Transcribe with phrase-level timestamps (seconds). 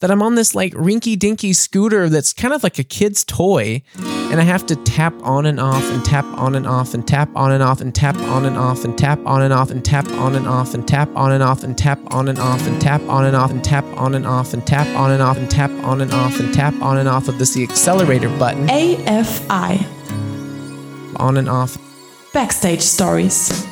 [0.00, 3.82] that I'm on this like rinky dinky scooter that's kind of like a kid's toy.
[3.96, 7.28] And I have to tap on and off and tap on and off and tap
[7.34, 10.04] on and off and tap on and off and tap on and off and tap
[10.18, 13.04] on and off and tap on and off and tap on and off and tap
[13.08, 15.70] on and off and tap on and off and tap on and off and tap
[15.84, 18.66] on and off and tap on and off with this the accelerator button.
[18.66, 19.86] AFI.
[21.16, 21.78] On and off.
[22.34, 23.66] Backstage stories.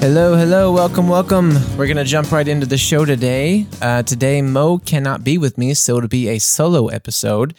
[0.00, 1.52] Hello, hello, welcome, welcome.
[1.76, 3.66] We're going to jump right into the show today.
[3.82, 7.52] Uh, today, Mo cannot be with me, so it'll be a solo episode.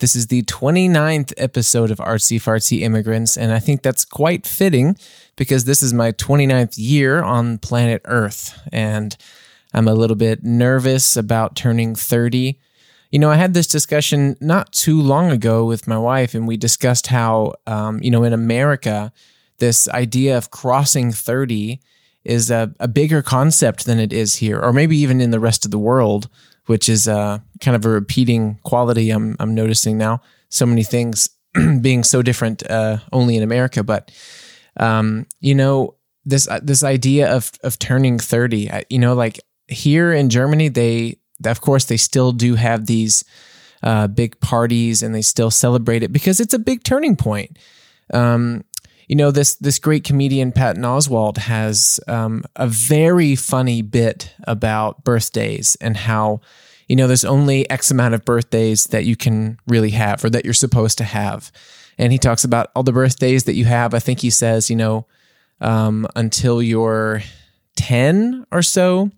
[0.00, 4.98] This is the 29th episode of Artsy Fartsy Immigrants, and I think that's quite fitting
[5.36, 9.16] because this is my 29th year on planet Earth, and
[9.72, 12.60] I'm a little bit nervous about turning 30.
[13.10, 16.58] You know, I had this discussion not too long ago with my wife, and we
[16.58, 19.14] discussed how, um, you know, in America,
[19.58, 21.80] this idea of crossing 30
[22.24, 25.64] is a, a, bigger concept than it is here, or maybe even in the rest
[25.64, 26.28] of the world,
[26.66, 30.20] which is uh, kind of a repeating quality I'm, I'm noticing now.
[30.48, 31.28] So many things
[31.80, 33.84] being so different uh, only in America.
[33.84, 34.10] But,
[34.78, 40.12] um, you know, this uh, this idea of of turning 30, you know, like here
[40.12, 43.24] in Germany, they, of course, they still do have these
[43.82, 47.58] uh, big parties and they still celebrate it because it's a big turning point.
[48.12, 48.64] Um,
[49.06, 55.04] you know this this great comedian Patton Oswalt has um, a very funny bit about
[55.04, 56.40] birthdays and how
[56.88, 60.44] you know there's only X amount of birthdays that you can really have or that
[60.44, 61.52] you're supposed to have,
[61.98, 63.94] and he talks about all the birthdays that you have.
[63.94, 65.06] I think he says you know
[65.60, 67.22] um, until you're
[67.76, 69.10] ten or so,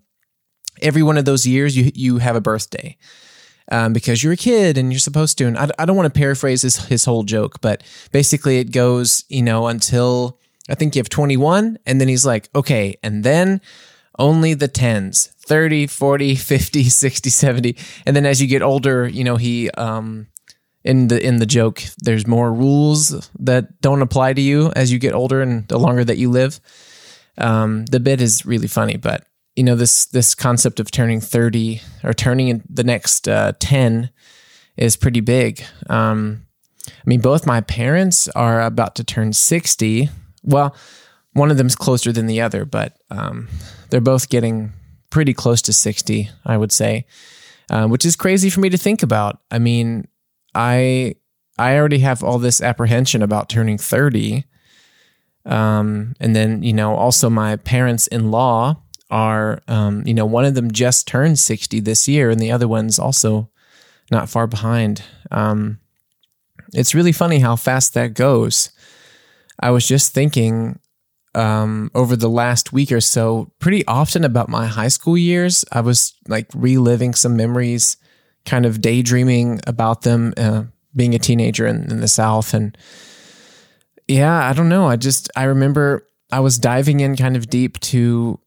[0.81, 2.95] every one of those years you you have a birthday
[3.71, 5.45] um, because you're a kid and you're supposed to.
[5.45, 9.23] And I, I don't want to paraphrase his, his whole joke, but basically it goes,
[9.29, 10.39] you know, until
[10.69, 11.77] I think you have 21.
[11.85, 13.61] And then he's like, okay, and then
[14.17, 17.77] only the tens 30, 40, 50, 60, 70.
[18.05, 20.27] And then as you get older, you know, he, um,
[20.83, 24.99] in the in the joke there's more rules that don't apply to you as you
[24.99, 26.59] get older and the longer that you live
[27.37, 29.25] um, the bit is really funny but
[29.59, 34.09] you know this this concept of turning 30 or turning the next uh, 10
[34.77, 35.61] is pretty big.
[35.89, 36.47] Um,
[36.87, 40.09] i mean both my parents are about to turn 60
[40.43, 40.73] well
[41.33, 43.49] one of them's closer than the other but um,
[43.89, 44.71] they're both getting
[45.09, 47.05] pretty close to 60 i would say
[47.69, 49.41] uh, which is crazy for me to think about.
[49.51, 50.07] I mean
[50.55, 51.15] i
[51.57, 54.45] i already have all this apprehension about turning 30
[55.45, 60.45] um, and then you know also my parents in law are, um, you know, one
[60.45, 63.49] of them just turned 60 this year and the other one's also
[64.11, 65.03] not far behind.
[65.31, 65.79] Um,
[66.73, 68.69] it's really funny how fast that goes.
[69.59, 70.79] I was just thinking
[71.35, 75.65] um, over the last week or so pretty often about my high school years.
[75.71, 77.97] I was like reliving some memories,
[78.45, 80.63] kind of daydreaming about them, uh,
[80.95, 82.53] being a teenager in, in the South.
[82.53, 82.77] And
[84.07, 84.87] yeah, I don't know.
[84.87, 88.39] I just, I remember I was diving in kind of deep to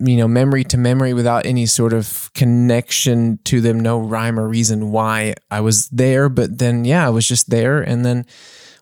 [0.00, 4.48] you know, memory to memory without any sort of connection to them, no rhyme or
[4.48, 6.28] reason why I was there.
[6.28, 7.80] But then, yeah, I was just there.
[7.80, 8.24] And then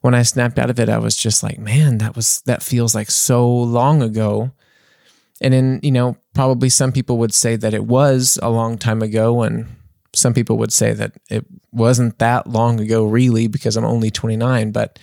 [0.02, 2.94] when I snapped out of it, I was just like, man, that was, that feels
[2.94, 4.52] like so long ago.
[5.40, 9.00] And then, you know, probably some people would say that it was a long time
[9.00, 9.42] ago.
[9.42, 9.66] And
[10.14, 14.70] some people would say that it wasn't that long ago, really, because I'm only 29.
[14.70, 14.98] But,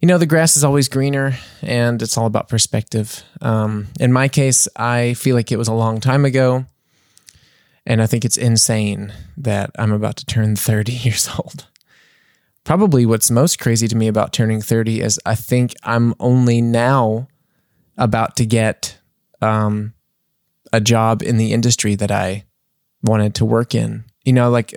[0.00, 3.22] you know, the grass is always greener and it's all about perspective.
[3.42, 6.64] Um, in my case, I feel like it was a long time ago.
[7.84, 11.66] And I think it's insane that I'm about to turn 30 years old.
[12.64, 17.28] Probably what's most crazy to me about turning 30 is I think I'm only now
[17.98, 18.98] about to get
[19.42, 19.92] um,
[20.72, 22.44] a job in the industry that I
[23.02, 24.04] wanted to work in.
[24.24, 24.74] You know, like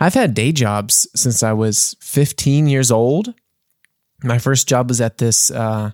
[0.00, 3.34] I've had day jobs since I was 15 years old
[4.22, 5.92] my first job was at this uh,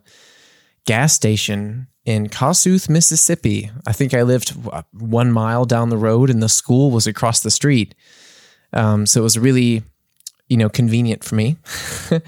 [0.87, 3.70] gas station in Kossuth, Mississippi.
[3.87, 4.50] I think I lived
[4.93, 7.94] one mile down the road, and the school was across the street.
[8.73, 9.82] Um, so it was really,
[10.49, 11.56] you know, convenient for me.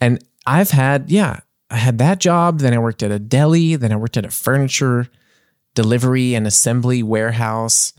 [0.00, 1.40] and I've had, yeah,
[1.70, 2.60] I had that job.
[2.60, 3.76] Then I worked at a deli.
[3.76, 5.08] Then I worked at a furniture
[5.74, 7.92] delivery and assembly warehouse.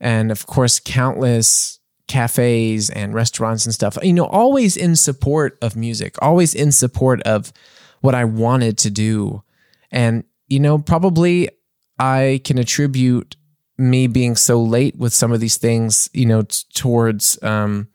[0.00, 1.77] And of course, countless
[2.08, 7.22] cafes and restaurants and stuff, you know, always in support of music, always in support
[7.22, 7.52] of
[8.00, 9.42] what I wanted to do.
[9.90, 11.50] And, you know, probably
[11.98, 13.36] I can attribute
[13.76, 17.88] me being so late with some of these things, you know, t- towards, um,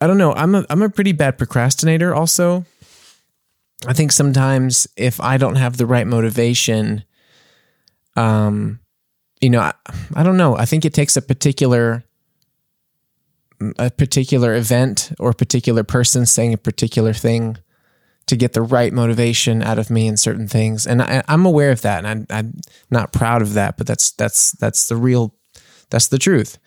[0.00, 0.32] I don't know.
[0.34, 2.66] I'm a, I'm a pretty bad procrastinator also.
[3.86, 7.04] I think sometimes if I don't have the right motivation,
[8.16, 8.80] um,
[9.40, 9.72] you know, I,
[10.14, 10.56] I don't know.
[10.56, 12.04] I think it takes a particular
[13.78, 17.58] a particular event or a particular person saying a particular thing
[18.26, 20.86] to get the right motivation out of me in certain things.
[20.86, 22.60] And I, am aware of that, and I'm, I'm,
[22.90, 25.34] not proud of that, but that's that's that's the real,
[25.90, 26.58] that's the truth.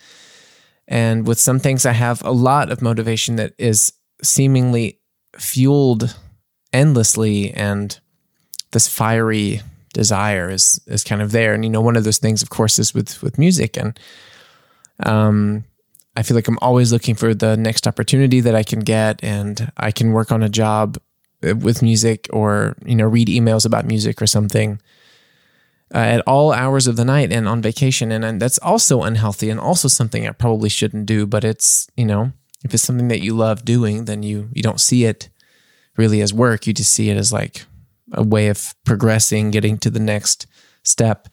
[0.88, 5.00] And with some things, I have a lot of motivation that is seemingly
[5.38, 6.16] fueled
[6.74, 7.98] endlessly, and
[8.72, 9.62] this fiery
[9.94, 11.54] desire is is kind of there.
[11.54, 14.00] And you know, one of those things, of course, is with with music, and
[15.04, 15.64] um,
[16.16, 19.72] I feel like I'm always looking for the next opportunity that I can get, and
[19.78, 20.98] I can work on a job
[21.48, 24.81] uh, with music, or you know, read emails about music or something.
[25.94, 28.13] Uh, at all hours of the night and on vacation.
[28.13, 31.25] And, and that's also unhealthy and also something I probably shouldn't do.
[31.25, 32.31] But it's, you know,
[32.63, 35.28] if it's something that you love doing, then you, you don't see it
[35.98, 36.66] really as work.
[36.66, 37.66] You just see it as like
[38.13, 40.48] a way of progressing, getting to the next
[40.84, 41.28] step.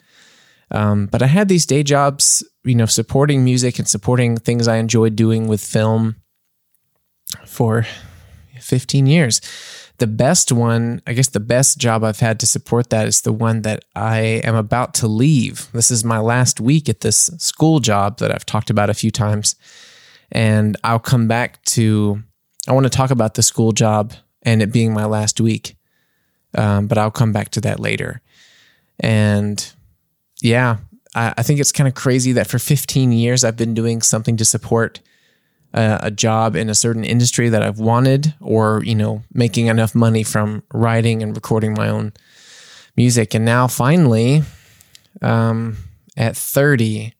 [0.72, 4.76] Um, but I had these day jobs, you know, supporting music and supporting things I
[4.76, 6.16] enjoyed doing with film
[7.46, 7.86] for
[8.60, 9.40] 15 years.
[9.98, 13.32] The best one, I guess the best job I've had to support that is the
[13.32, 15.68] one that I am about to leave.
[15.72, 19.10] This is my last week at this school job that I've talked about a few
[19.10, 19.56] times.
[20.30, 22.22] And I'll come back to,
[22.68, 24.12] I want to talk about the school job
[24.42, 25.74] and it being my last week.
[26.54, 28.20] Um, but I'll come back to that later.
[29.00, 29.72] And
[30.42, 30.78] yeah,
[31.14, 34.44] I, think it's kind of crazy that for 15 years I've been doing something to
[34.44, 35.00] support
[35.72, 39.94] a, a job in a certain industry that I've wanted, or you know, making enough
[39.94, 42.12] money from writing and recording my own
[42.96, 43.34] music.
[43.34, 44.43] And now finally,
[45.22, 45.76] um,
[46.16, 47.14] at 30,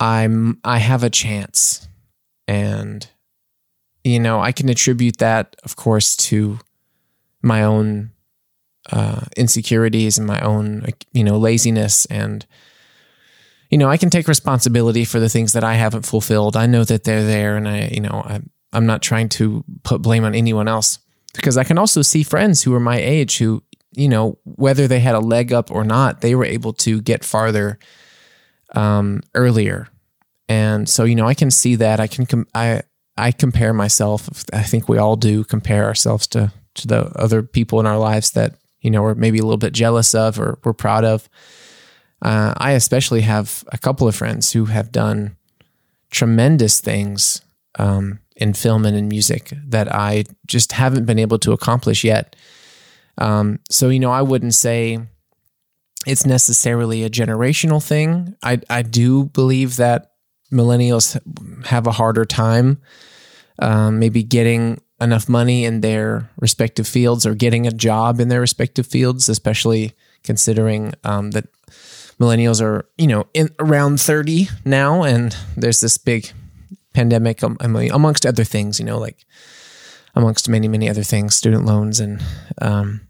[0.00, 1.88] I'm I have a chance,
[2.46, 3.06] and
[4.04, 6.58] you know, I can attribute that, of course, to
[7.42, 8.10] my own
[8.90, 12.06] uh, insecurities and my own, you know, laziness.
[12.06, 12.46] And,
[13.70, 16.56] you know, I can take responsibility for the things that I haven't fulfilled.
[16.56, 17.56] I know that they're there.
[17.56, 18.40] And I, you know, I,
[18.72, 20.98] I'm not trying to put blame on anyone else
[21.34, 23.62] because I can also see friends who are my age who,
[23.92, 27.24] you know, whether they had a leg up or not, they were able to get
[27.24, 27.78] farther
[28.74, 29.88] um, earlier.
[30.48, 32.00] And so, you know, I can see that.
[32.00, 32.82] I can, com- I,
[33.18, 34.28] I compare myself.
[34.52, 38.30] I think we all do compare ourselves to to the other people in our lives
[38.32, 41.28] that you know we're maybe a little bit jealous of or we're proud of.
[42.22, 45.36] Uh, I especially have a couple of friends who have done
[46.10, 47.42] tremendous things
[47.78, 52.34] um, in film and in music that I just haven't been able to accomplish yet.
[53.18, 54.98] Um, so you know, I wouldn't say
[56.06, 58.34] it's necessarily a generational thing.
[58.42, 60.12] I I do believe that
[60.52, 61.18] millennials
[61.66, 62.78] have a harder time
[63.58, 68.40] um, maybe getting enough money in their respective fields or getting a job in their
[68.40, 69.92] respective fields, especially
[70.22, 71.46] considering um, that
[72.20, 76.32] millennials are, you know, in around 30 now, and there's this big
[76.94, 79.24] pandemic amongst other things, you know, like
[80.14, 82.20] amongst many, many other things, student loans and
[82.60, 83.00] um,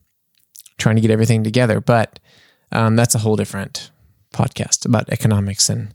[0.77, 1.81] trying to get everything together.
[1.81, 2.19] But
[2.71, 3.91] um, that's a whole different
[4.33, 5.95] podcast about economics and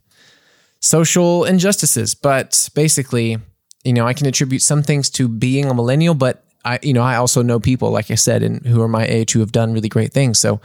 [0.80, 2.14] social injustices.
[2.14, 3.38] But basically,
[3.84, 7.02] you know, I can attribute some things to being a millennial, but I, you know,
[7.02, 9.72] I also know people, like I said, and who are my age who have done
[9.72, 10.38] really great things.
[10.38, 10.60] So,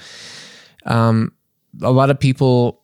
[0.86, 1.34] um,
[1.82, 2.82] a lot of people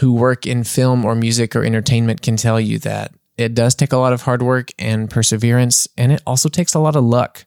[0.00, 3.92] who work in film or music or entertainment can tell you that it does take
[3.92, 7.44] a lot of hard work and perseverance, and it also takes a lot of luck.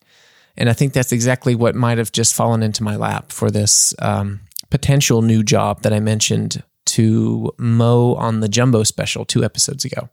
[0.55, 3.93] And I think that's exactly what might have just fallen into my lap for this
[4.00, 9.86] um, potential new job that I mentioned to Mo on the Jumbo special two episodes
[9.86, 10.10] ago.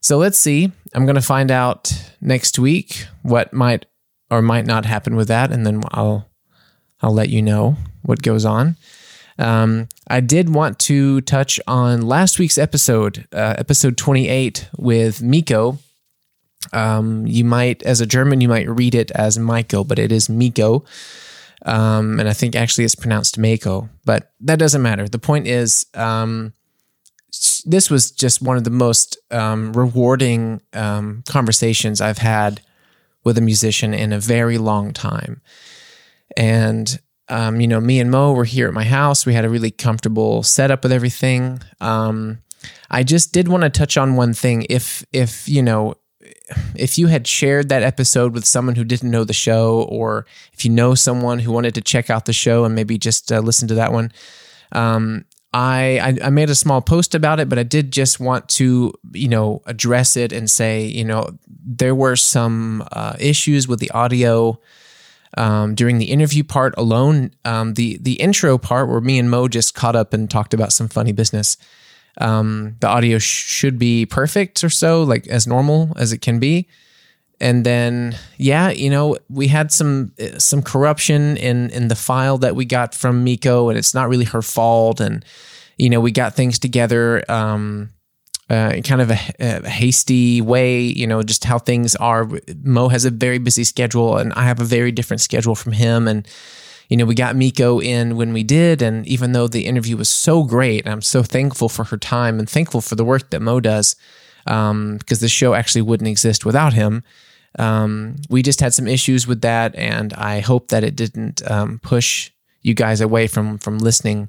[0.00, 0.72] So let's see.
[0.94, 3.86] I'm going to find out next week what might
[4.30, 6.28] or might not happen with that, and then I'll
[7.00, 8.76] I'll let you know what goes on.
[9.38, 15.78] Um, I did want to touch on last week's episode, uh, episode 28 with Miko.
[16.72, 20.28] Um, you might, as a German, you might read it as Miko, but it is
[20.28, 20.84] Miko.
[21.64, 25.08] Um, and I think actually it's pronounced Mako, but that doesn't matter.
[25.08, 26.52] The point is, um,
[27.64, 32.60] this was just one of the most um, rewarding um, conversations I've had
[33.24, 35.42] with a musician in a very long time.
[36.36, 39.26] And um, you know, me and Mo were here at my house.
[39.26, 41.60] We had a really comfortable setup with everything.
[41.80, 42.38] Um,
[42.90, 44.66] I just did want to touch on one thing.
[44.70, 45.94] If if you know,
[46.74, 50.64] if you had shared that episode with someone who didn't know the show, or if
[50.64, 53.66] you know someone who wanted to check out the show and maybe just uh, listen
[53.68, 54.12] to that one,
[54.72, 58.92] um, I, I made a small post about it, but I did just want to
[59.12, 63.90] you know address it and say you know there were some uh, issues with the
[63.90, 64.60] audio.
[65.36, 67.32] Um, during the interview part alone.
[67.44, 70.72] Um, the the intro part where me and Mo just caught up and talked about
[70.72, 71.56] some funny business.
[72.18, 76.38] Um, the audio sh- should be perfect or so, like as normal as it can
[76.38, 76.68] be.
[77.38, 82.56] And then, yeah, you know, we had some some corruption in in the file that
[82.56, 85.00] we got from Miko, and it's not really her fault.
[85.00, 85.24] And
[85.76, 87.30] you know, we got things together.
[87.30, 87.90] Um,
[88.48, 92.28] uh, kind of a, a, hasty way, you know, just how things are.
[92.62, 96.06] Mo has a very busy schedule, and I have a very different schedule from him.
[96.06, 96.28] And,
[96.88, 98.82] you know, we got Miko in when we did.
[98.82, 102.48] And even though the interview was so great, I'm so thankful for her time and
[102.48, 103.96] thankful for the work that Mo does,
[104.46, 107.02] um, because the show actually wouldn't exist without him.
[107.58, 111.80] Um, we just had some issues with that, and I hope that it didn't um,
[111.80, 112.30] push
[112.62, 114.28] you guys away from from listening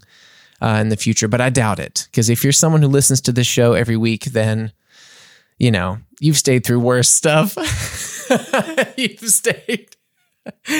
[0.61, 2.07] uh, in the future, but I doubt it.
[2.11, 4.71] Because if you're someone who listens to this show every week, then
[5.57, 7.55] you know you've stayed through worse stuff.
[8.97, 9.95] you've stayed.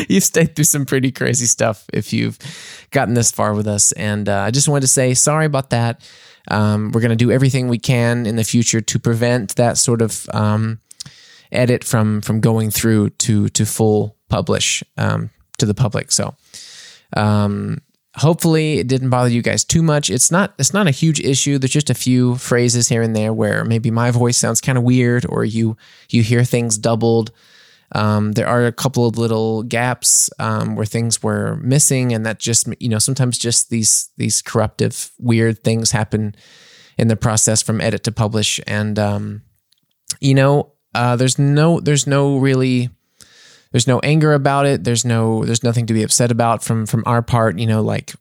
[0.08, 2.40] You've stayed through some pretty crazy stuff if you've
[2.92, 3.92] gotten this far with us.
[3.94, 6.10] And uh, I just wanted to say sorry about that.
[6.50, 10.02] Um, we're going to do everything we can in the future to prevent that sort
[10.02, 10.80] of um,
[11.52, 16.12] edit from from going through to to full publish um, to the public.
[16.12, 16.36] So
[17.16, 17.80] um,
[18.18, 20.10] hopefully it didn't bother you guys too much.
[20.10, 21.58] It's not it's not a huge issue.
[21.58, 24.84] There's just a few phrases here and there where maybe my voice sounds kind of
[24.84, 25.78] weird or you
[26.10, 27.32] you hear things doubled.
[27.94, 32.40] Um, there are a couple of little gaps um, where things were missing and that
[32.40, 36.36] just you know sometimes just these these corruptive weird things happen
[36.98, 38.60] in the process from edit to publish.
[38.68, 39.44] And um,
[40.20, 42.90] you know uh, there's no there's no really
[43.72, 44.84] there's no anger about it.
[44.84, 47.60] There's no there's nothing to be upset about from from our part.
[47.60, 48.14] You know, like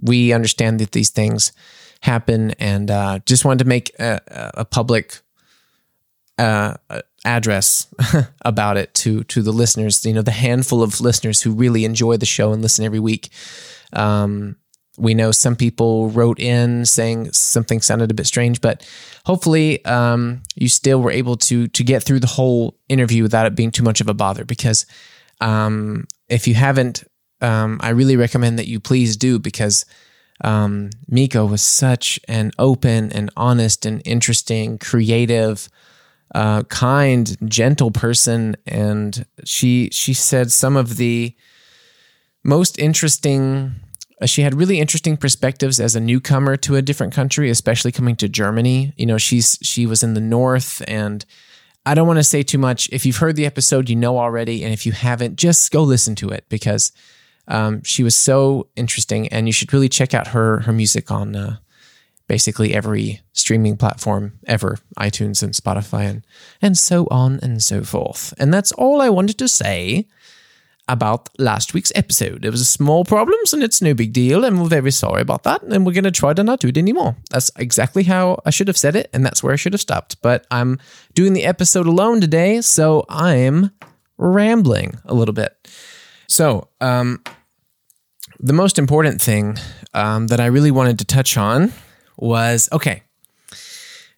[0.00, 1.52] we understand that these things
[2.00, 4.20] happen, and uh, just wanted to make a,
[4.54, 5.20] a public
[6.38, 6.74] uh,
[7.24, 7.88] address
[8.42, 10.04] about it to to the listeners.
[10.04, 13.30] You know, the handful of listeners who really enjoy the show and listen every week.
[13.92, 14.56] Um,
[14.98, 18.86] we know some people wrote in saying something sounded a bit strange, but
[19.24, 23.54] hopefully um, you still were able to to get through the whole interview without it
[23.54, 24.44] being too much of a bother.
[24.44, 24.86] Because
[25.40, 27.04] um, if you haven't,
[27.40, 29.84] um, I really recommend that you please do because
[30.42, 35.68] um, Miko was such an open and honest and interesting, creative,
[36.34, 41.34] uh, kind, gentle person, and she she said some of the
[42.44, 43.74] most interesting
[44.24, 48.28] she had really interesting perspectives as a newcomer to a different country, especially coming to
[48.28, 48.94] Germany.
[48.96, 51.24] You know, she's she was in the north and
[51.86, 52.88] I don't want to say too much.
[52.90, 56.16] If you've heard the episode, you know already, and if you haven't, just go listen
[56.16, 56.90] to it because
[57.46, 61.36] um, she was so interesting, and you should really check out her her music on
[61.36, 61.58] uh,
[62.26, 66.26] basically every streaming platform ever, iTunes and Spotify, and
[66.60, 68.34] and so on and so forth.
[68.36, 70.08] And that's all I wanted to say
[70.88, 72.42] about last week's episode.
[72.42, 75.42] There was a small problems and it's no big deal, and we're very sorry about
[75.42, 75.62] that.
[75.62, 77.16] And we're gonna try to not do it anymore.
[77.30, 80.20] That's exactly how I should have said it, and that's where I should have stopped.
[80.22, 80.78] But I'm
[81.14, 83.70] doing the episode alone today, so I'm
[84.18, 85.68] rambling a little bit.
[86.28, 87.22] So, um,
[88.38, 89.56] the most important thing
[89.94, 91.72] um, that I really wanted to touch on
[92.16, 93.02] was okay.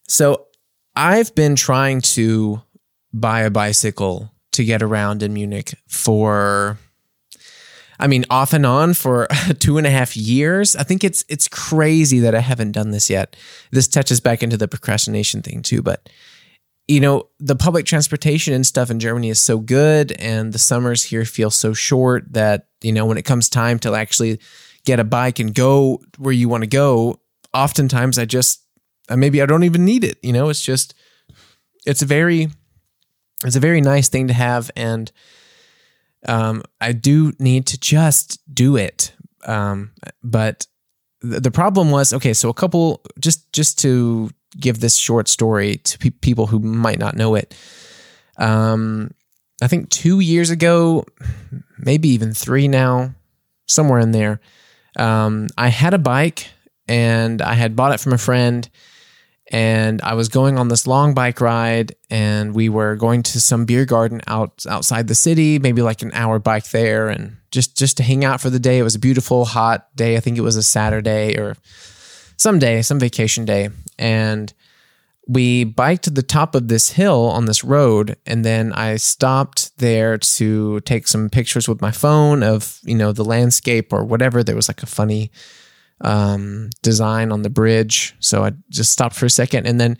[0.08, 0.46] So
[0.96, 2.62] I've been trying to
[3.12, 6.78] buy a bicycle to get around in Munich for
[8.00, 9.28] I mean, off and on for
[9.60, 10.74] two and a half years.
[10.74, 13.36] I think it's it's crazy that I haven't done this yet.
[13.70, 16.08] This touches back into the procrastination thing too, but
[16.88, 21.04] you know, the public transportation and stuff in Germany is so good, and the summers
[21.04, 24.40] here feel so short that you know when it comes time to actually
[24.84, 27.20] get a bike and go where you want to go,
[27.54, 28.64] oftentimes I just
[29.08, 30.18] maybe I don't even need it.
[30.20, 30.94] You know, it's just
[31.86, 32.48] it's very
[33.44, 35.10] it's a very nice thing to have, and
[36.26, 39.12] um, I do need to just do it.
[39.46, 39.92] Um,
[40.22, 40.66] but
[41.22, 42.34] th- the problem was okay.
[42.34, 46.98] So a couple just just to give this short story to pe- people who might
[46.98, 47.54] not know it.
[48.38, 49.12] Um,
[49.62, 51.04] I think two years ago,
[51.78, 53.14] maybe even three now,
[53.66, 54.40] somewhere in there.
[54.96, 56.48] Um, I had a bike
[56.88, 58.68] and I had bought it from a friend
[59.50, 63.64] and I was going on this long bike ride, and we were going to some
[63.64, 67.96] beer garden out outside the city, maybe like an hour bike there, and just just
[67.96, 68.78] to hang out for the day.
[68.78, 70.16] It was a beautiful, hot day.
[70.16, 71.56] I think it was a Saturday or
[72.36, 74.52] some day, some vacation day, and
[75.26, 79.78] we biked to the top of this hill on this road, and then I stopped
[79.78, 84.42] there to take some pictures with my phone of you know the landscape or whatever.
[84.42, 85.30] There was like a funny
[86.00, 88.14] um, design on the bridge.
[88.20, 89.66] So I just stopped for a second.
[89.66, 89.96] And then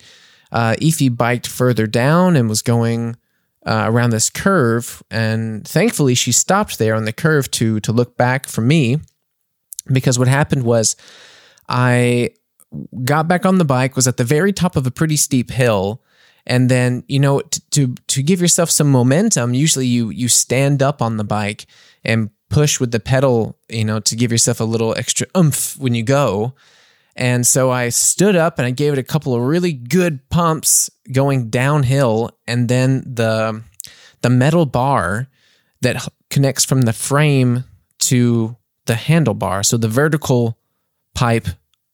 [0.51, 0.75] uh,
[1.15, 3.15] biked further down and was going
[3.65, 8.17] uh, around this curve, and thankfully she stopped there on the curve to to look
[8.17, 8.97] back for me,
[9.91, 10.95] because what happened was
[11.67, 12.31] I
[13.03, 16.01] got back on the bike, was at the very top of a pretty steep hill,
[16.47, 19.53] and then you know t- to to give yourself some momentum.
[19.53, 21.67] Usually you you stand up on the bike
[22.03, 25.93] and push with the pedal, you know, to give yourself a little extra oomph when
[25.93, 26.53] you go.
[27.15, 30.89] And so I stood up and I gave it a couple of really good pumps
[31.11, 33.61] going downhill, and then the
[34.21, 35.27] the metal bar
[35.81, 37.63] that connects from the frame
[37.99, 40.57] to the handlebar, so the vertical
[41.13, 41.47] pipe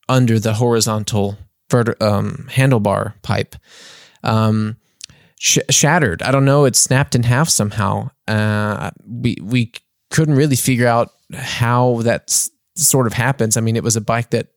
[0.08, 1.38] under the horizontal
[1.70, 3.56] vert- um, handlebar pipe,
[4.24, 4.78] um,
[5.40, 6.22] sh- shattered.
[6.22, 6.66] I don't know.
[6.66, 8.12] It snapped in half somehow.
[8.28, 9.72] Uh, we we
[10.12, 13.58] couldn't really figure out how that sort of happens.
[13.58, 14.48] I mean, it was a bike that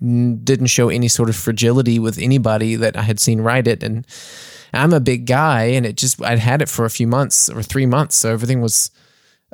[0.00, 3.82] didn't show any sort of fragility with anybody that I had seen ride it.
[3.82, 4.06] And
[4.72, 7.62] I'm a big guy, and it just I'd had it for a few months or
[7.62, 8.90] three months, so everything was,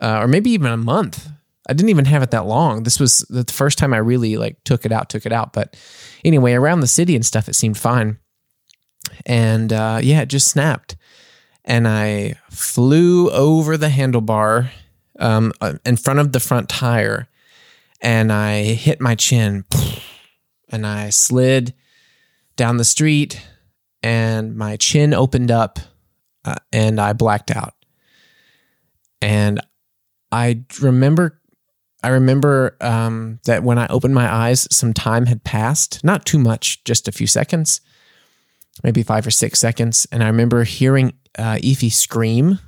[0.01, 1.29] uh, or maybe even a month.
[1.69, 2.83] I didn't even have it that long.
[2.83, 5.53] This was the first time I really like took it out, took it out.
[5.53, 5.77] But
[6.25, 8.19] anyway, around the city and stuff, it seemed fine.
[9.27, 10.97] And uh, yeah, it just snapped,
[11.65, 14.71] and I flew over the handlebar
[15.21, 17.29] um, uh, in front of the front tire,
[18.01, 19.65] and I hit my chin
[20.69, 21.75] and I slid
[22.57, 23.41] down the street
[24.03, 25.79] and my chin opened up
[26.45, 27.75] uh, and I blacked out.
[29.23, 29.61] And
[30.33, 31.41] I remember
[32.03, 36.39] I remember um, that when I opened my eyes, some time had passed, not too
[36.39, 37.83] much, just a few seconds,
[38.83, 40.07] maybe five or six seconds.
[40.11, 41.59] And I remember hearing uh,
[41.91, 42.59] scream.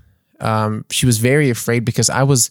[0.42, 2.50] Um, she was very afraid because I was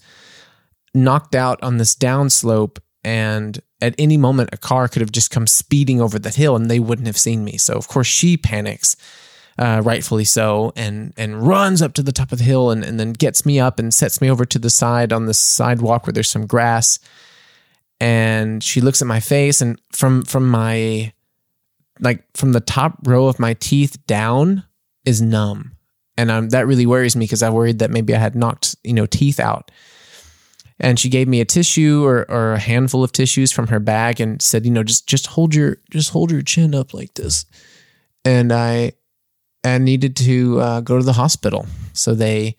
[0.93, 5.48] knocked out on this downslope and at any moment a car could have just come
[5.48, 7.57] speeding over the hill and they wouldn't have seen me.
[7.57, 8.95] So of course she panics
[9.57, 13.00] uh, rightfully so and and runs up to the top of the hill and, and
[13.00, 16.13] then gets me up and sets me over to the side on the sidewalk where
[16.13, 17.00] there's some grass.
[18.00, 21.13] And she looks at my face and from from my
[22.00, 24.63] like from the top row of my teeth down
[25.05, 25.75] is numb
[26.22, 28.94] and um, that really worries me because i worried that maybe i had knocked you
[28.94, 29.72] know teeth out.
[30.84, 34.20] And she gave me a tissue or, or a handful of tissues from her bag
[34.20, 37.46] and said you know just just hold your just hold your chin up like this.
[38.25, 38.94] And i
[39.64, 41.68] i needed to uh, go to the hospital.
[41.94, 42.57] So they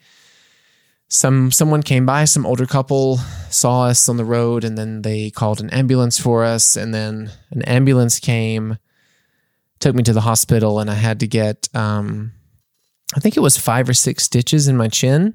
[1.09, 3.18] some someone came by some older couple
[3.51, 6.77] saw us on the road and then they called an ambulance for us.
[6.77, 8.79] And then an ambulance came
[9.81, 12.31] took me to the hospital and i had to get um,
[13.14, 15.35] i think it was five or six stitches in my chin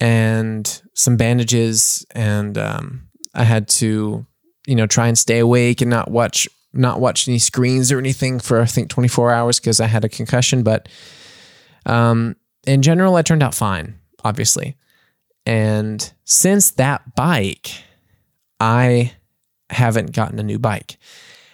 [0.00, 4.24] and some bandages and um, i had to
[4.66, 8.38] you know try and stay awake and not watch not watch any screens or anything
[8.38, 10.88] for i think 24 hours because i had a concussion but
[11.86, 14.76] um, in general i turned out fine obviously.
[15.46, 17.70] And since that bike
[18.60, 19.12] i
[19.70, 20.98] haven't gotten a new bike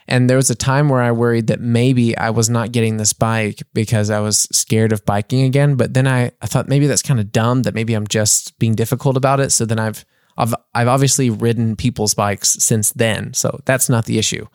[0.07, 3.13] and there was a time where I worried that maybe I was not getting this
[3.13, 5.77] bike because I was scared of biking again.
[5.77, 8.75] But then I, I thought maybe that's kind of dumb that maybe I'm just being
[8.75, 9.51] difficult about it.
[9.51, 10.05] So then I've,
[10.37, 13.33] I've, I've obviously ridden people's bikes since then.
[13.33, 14.47] So that's not the issue.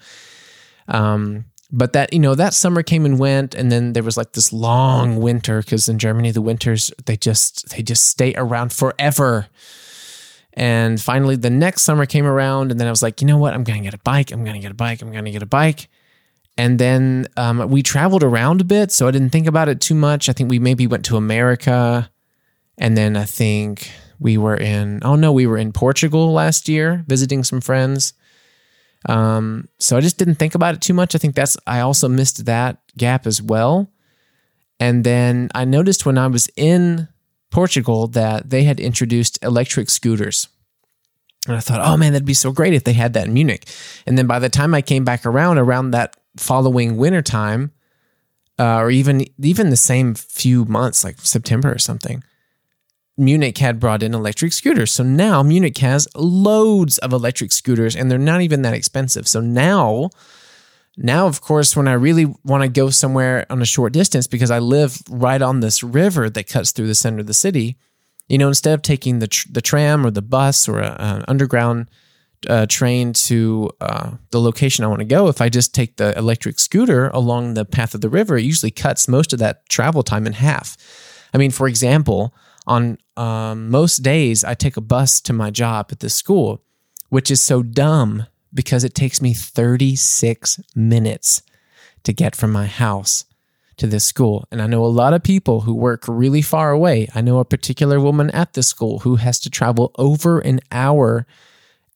[0.88, 3.56] Um, but that, you know, that summer came and went.
[3.56, 7.70] And then there was like this long winter because in Germany, the winters, they just,
[7.70, 9.48] they just stay around forever.
[10.54, 13.54] And finally, the next summer came around, and then I was like, you know what?
[13.54, 14.32] I'm going to get a bike.
[14.32, 15.02] I'm going to get a bike.
[15.02, 15.90] I'm going to get a bike.
[16.58, 19.96] And then um, we traveled around a bit, so I didn't think about it too
[19.96, 20.28] much.
[20.28, 22.12] I think we maybe went to America,
[22.78, 27.06] and then I think we were in, oh no, we were in Portugal last year
[27.08, 28.14] visiting some friends.
[29.08, 31.16] Um, so I just didn't think about it too much.
[31.16, 33.90] I think that's, I also missed that gap as well.
[34.78, 37.08] And then I noticed when I was in
[37.52, 40.48] Portugal that they had introduced electric scooters.
[41.48, 43.68] And I thought, oh man, that'd be so great if they had that in Munich.
[44.06, 47.72] And then by the time I came back around, around that following winter time,
[48.60, 52.24] uh, or even even the same few months, like September or something,
[53.18, 54.92] Munich had brought in electric scooters.
[54.92, 59.28] So now Munich has loads of electric scooters, and they're not even that expensive.
[59.28, 60.10] So now
[61.02, 64.52] now, of course, when I really want to go somewhere on a short distance, because
[64.52, 67.78] I live right on this river that cuts through the center of the city,
[68.28, 71.90] you know, instead of taking the tr- the tram or the bus or an underground
[72.50, 76.18] uh, train to uh, the location I want to go, if I just take the
[76.18, 80.04] electric scooter along the path of the river, it usually cuts most of that travel
[80.04, 80.76] time in half.
[81.34, 82.36] I mean, for example,
[82.68, 86.62] on um, most days, I take a bus to my job at this school,
[87.08, 91.42] which is so dumb because it takes me 36 minutes
[92.04, 93.26] to get from my house
[93.78, 94.46] to this school.
[94.52, 97.08] And I know a lot of people who work really far away.
[97.16, 101.26] I know a particular woman at this school who has to travel over an hour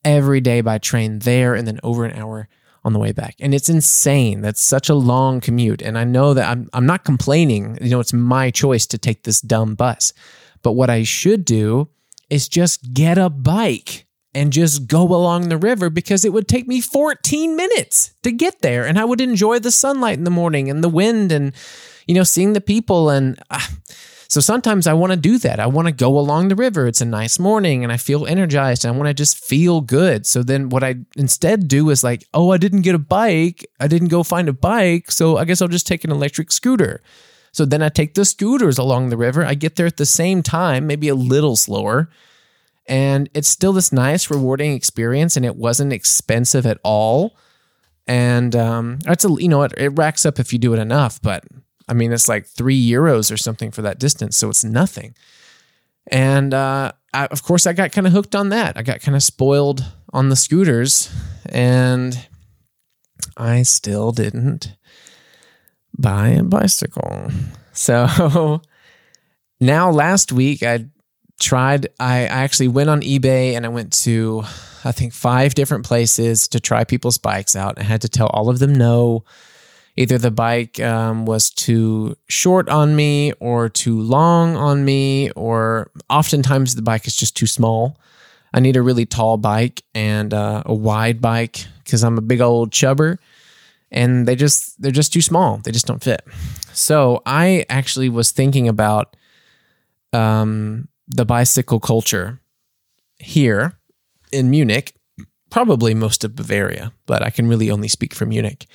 [0.04, 2.48] every day by train there and then over an hour
[2.84, 3.36] on the way back.
[3.40, 4.42] And it's insane.
[4.42, 5.82] That's such a long commute.
[5.82, 7.78] And I know that I'm I'm not complaining.
[7.80, 10.12] You know, it's my choice to take this dumb bus.
[10.62, 11.88] But what I should do
[12.30, 14.03] is just get a bike
[14.34, 18.60] and just go along the river because it would take me 14 minutes to get
[18.62, 21.52] there and I would enjoy the sunlight in the morning and the wind and
[22.06, 23.60] you know seeing the people and uh,
[24.28, 25.60] so sometimes I want to do that.
[25.60, 26.88] I want to go along the river.
[26.88, 30.26] It's a nice morning and I feel energized and I want to just feel good.
[30.26, 33.64] So then what I instead do is like, oh, I didn't get a bike.
[33.78, 35.12] I didn't go find a bike.
[35.12, 37.00] So I guess I'll just take an electric scooter.
[37.52, 39.44] So then I take the scooters along the river.
[39.44, 42.10] I get there at the same time, maybe a little slower.
[42.86, 47.36] And it's still this nice, rewarding experience, and it wasn't expensive at all.
[48.06, 51.20] And um, it's a you know it, it racks up if you do it enough,
[51.22, 51.44] but
[51.88, 54.36] I mean, it's like three euros or something for that distance.
[54.36, 55.14] So it's nothing.
[56.08, 58.76] And uh, I, of course, I got kind of hooked on that.
[58.76, 61.10] I got kind of spoiled on the scooters,
[61.46, 62.26] and
[63.36, 64.76] I still didn't
[65.96, 67.30] buy a bicycle.
[67.76, 68.62] So
[69.58, 70.86] now, last week, I
[71.40, 74.42] tried, I, I actually went on eBay and I went to,
[74.84, 77.78] I think, five different places to try people's bikes out.
[77.78, 79.24] I had to tell all of them no
[79.96, 85.90] either the bike um, was too short on me or too long on me, or
[86.10, 87.98] oftentimes the bike is just too small.
[88.52, 92.40] I need a really tall bike and uh, a wide bike because I'm a big
[92.40, 93.18] old chubber,
[93.90, 95.58] and they just they're just too small.
[95.58, 96.22] They just don't fit.
[96.72, 99.16] So I actually was thinking about
[100.12, 102.40] um, the bicycle culture
[103.18, 103.78] here
[104.32, 104.94] in Munich,
[105.50, 108.66] probably most of Bavaria, but I can really only speak for Munich.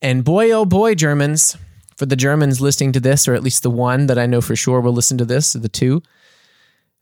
[0.00, 1.56] And boy, oh boy, Germans,
[1.96, 4.56] for the Germans listening to this, or at least the one that I know for
[4.56, 6.02] sure will listen to this, the two,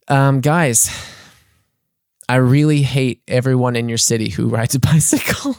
[0.09, 0.90] um, guys,
[2.29, 5.57] I really hate everyone in your city who rides a bicycle.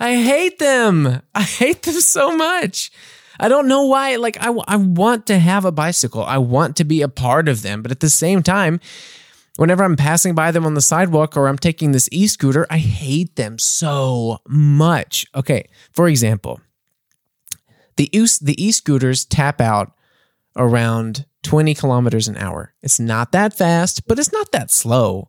[0.00, 1.22] I hate them.
[1.34, 2.90] I hate them so much.
[3.38, 4.16] I don't know why.
[4.16, 7.62] Like, I, I want to have a bicycle, I want to be a part of
[7.62, 7.82] them.
[7.82, 8.80] But at the same time,
[9.58, 12.78] Whenever I'm passing by them on the sidewalk or I'm taking this e scooter, I
[12.78, 15.26] hate them so much.
[15.34, 16.60] Okay, for example,
[17.96, 19.96] the e scooters tap out
[20.56, 22.72] around 20 kilometers an hour.
[22.82, 25.28] It's not that fast, but it's not that slow.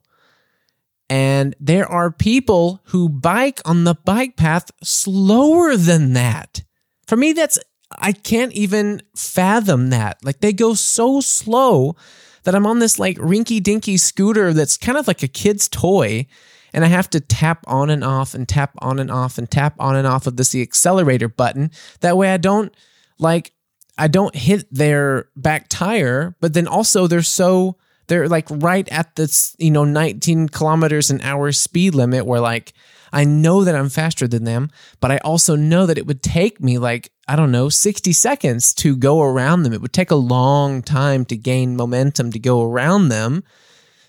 [1.08, 6.62] And there are people who bike on the bike path slower than that.
[7.08, 7.58] For me, that's,
[7.90, 10.24] I can't even fathom that.
[10.24, 11.96] Like they go so slow
[12.44, 16.26] that I'm on this like rinky dinky scooter that's kind of like a kid's toy.
[16.72, 19.74] And I have to tap on and off and tap on and off and tap
[19.80, 21.70] on and off of this the accelerator button.
[22.00, 22.72] That way I don't
[23.18, 23.52] like
[23.98, 27.76] I don't hit their back tire, but then also they're so
[28.06, 32.72] they're like right at this, you know, 19 kilometers an hour speed limit where like
[33.12, 34.70] I know that I'm faster than them,
[35.00, 38.74] but I also know that it would take me like, I don't know, 60 seconds
[38.74, 39.72] to go around them.
[39.72, 43.44] It would take a long time to gain momentum to go around them.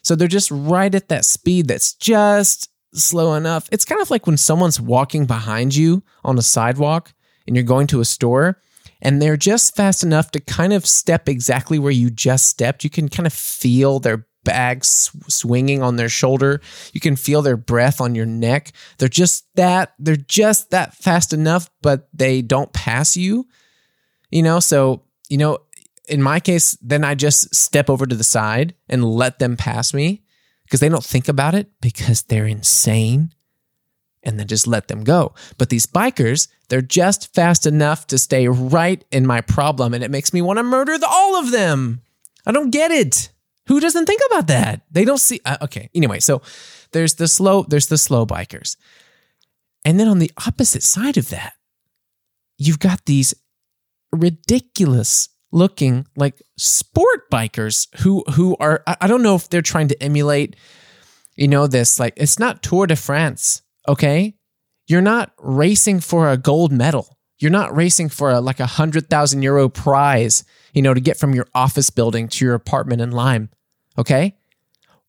[0.04, 3.70] So they're just right at that speed that's just slow enough.
[3.72, 7.14] It's kind of like when someone's walking behind you on a sidewalk
[7.48, 8.62] and you're going to a store
[9.02, 12.84] and they're just fast enough to kind of step exactly where you just stepped.
[12.84, 16.62] You can kind of feel their bags swinging on their shoulder.
[16.94, 18.72] You can feel their breath on your neck.
[18.98, 23.48] They're just that they're just that fast enough, but they don't pass you.
[24.30, 25.60] You know, so you know,
[26.08, 29.94] in my case, then I just step over to the side and let them pass
[29.94, 30.24] me
[30.64, 33.34] because they don't think about it because they're insane
[34.24, 35.34] and then just let them go.
[35.58, 40.12] But these bikers, they're just fast enough to stay right in my problem and it
[40.12, 42.02] makes me want to murder the, all of them.
[42.46, 43.32] I don't get it.
[43.72, 44.82] Who doesn't think about that?
[44.92, 45.40] They don't see.
[45.46, 45.90] Uh, okay.
[45.96, 46.42] Anyway, so
[46.92, 47.64] there's the slow.
[47.64, 48.76] There's the slow bikers,
[49.86, 51.54] and then on the opposite side of that,
[52.58, 53.34] you've got these
[54.12, 58.84] ridiculous looking like sport bikers who who are.
[58.86, 60.58] I don't know if they're trying to emulate.
[61.38, 63.62] You know this like it's not Tour de France.
[63.88, 64.36] Okay,
[64.86, 67.18] you're not racing for a gold medal.
[67.40, 71.18] You're not racing for a like a hundred thousand euro prize you know, to get
[71.18, 73.50] from your office building to your apartment in Laim.
[73.98, 74.38] Okay?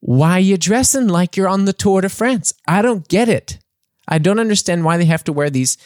[0.00, 2.52] Why are you dressing like you're on the Tour de France?
[2.66, 3.58] I don't get it.
[4.08, 5.78] I don't understand why they have to wear these,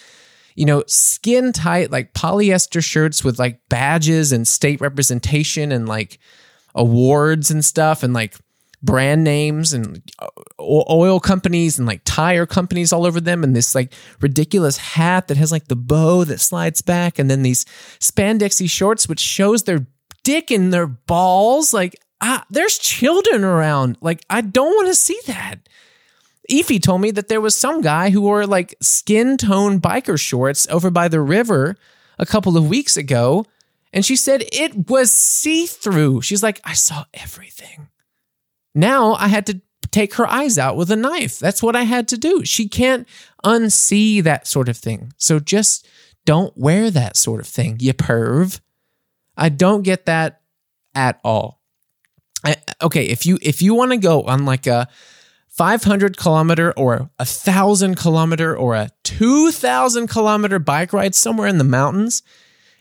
[0.55, 6.19] you know, skin tight, like polyester shirts with like badges and state representation and like
[6.75, 8.35] awards and stuff and like
[8.83, 10.29] brand names and uh,
[10.61, 15.37] oil companies and like tire companies all over them, and this like ridiculous hat that
[15.37, 17.65] has like the bow that slides back, and then these
[18.01, 19.87] spandexy shorts which shows their
[20.25, 21.73] dick and their balls.
[21.73, 21.97] Like,
[22.51, 23.99] there's children around.
[24.01, 25.69] Like, I don't want to see that.
[26.51, 30.67] Ify told me that there was some guy who wore like skin tone biker shorts
[30.71, 31.77] over by the river
[32.19, 33.45] a couple of weeks ago.
[33.93, 36.23] And she said it was see through.
[36.23, 37.89] She's like, I saw everything.
[38.75, 41.39] Now I had to take her eyes out with a knife.
[41.39, 42.45] That's what I had to do.
[42.45, 43.09] She can't
[43.45, 45.13] unsee that sort of thing.
[45.17, 45.87] So just
[46.25, 48.61] don't wear that sort of thing, you perv.
[49.37, 50.43] I don't get that
[50.95, 51.56] at all.
[52.83, 54.89] Okay, if you if you want to go on like a
[55.49, 61.65] 500 kilometer or a thousand kilometer or a 2,000 kilometer bike ride somewhere in the
[61.65, 62.23] mountains,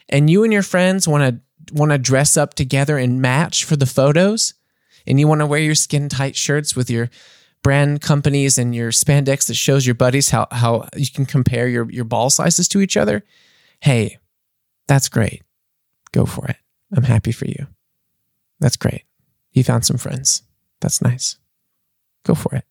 [0.10, 3.76] and you and your friends want to want to dress up together and match for
[3.76, 4.54] the photos,
[5.08, 7.10] and you want to wear your skin tight shirts with your
[7.64, 11.90] brand companies and your spandex that shows your buddies how how you can compare your
[11.90, 13.24] your ball sizes to each other,
[13.80, 14.18] hey,
[14.88, 15.42] that's great.
[16.12, 16.58] Go for it.
[16.96, 17.68] I'm happy for you.
[18.60, 19.04] That's great.
[19.56, 20.44] You found some friends.
[20.82, 21.38] That's nice.
[22.26, 22.66] Go for it.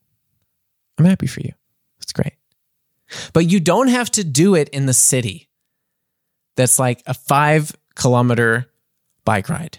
[0.98, 1.52] I'm happy for you.
[1.98, 2.34] That's great.
[3.32, 5.48] But you don't have to do it in the city.
[6.56, 8.70] That's like a five kilometer
[9.24, 9.78] bike ride.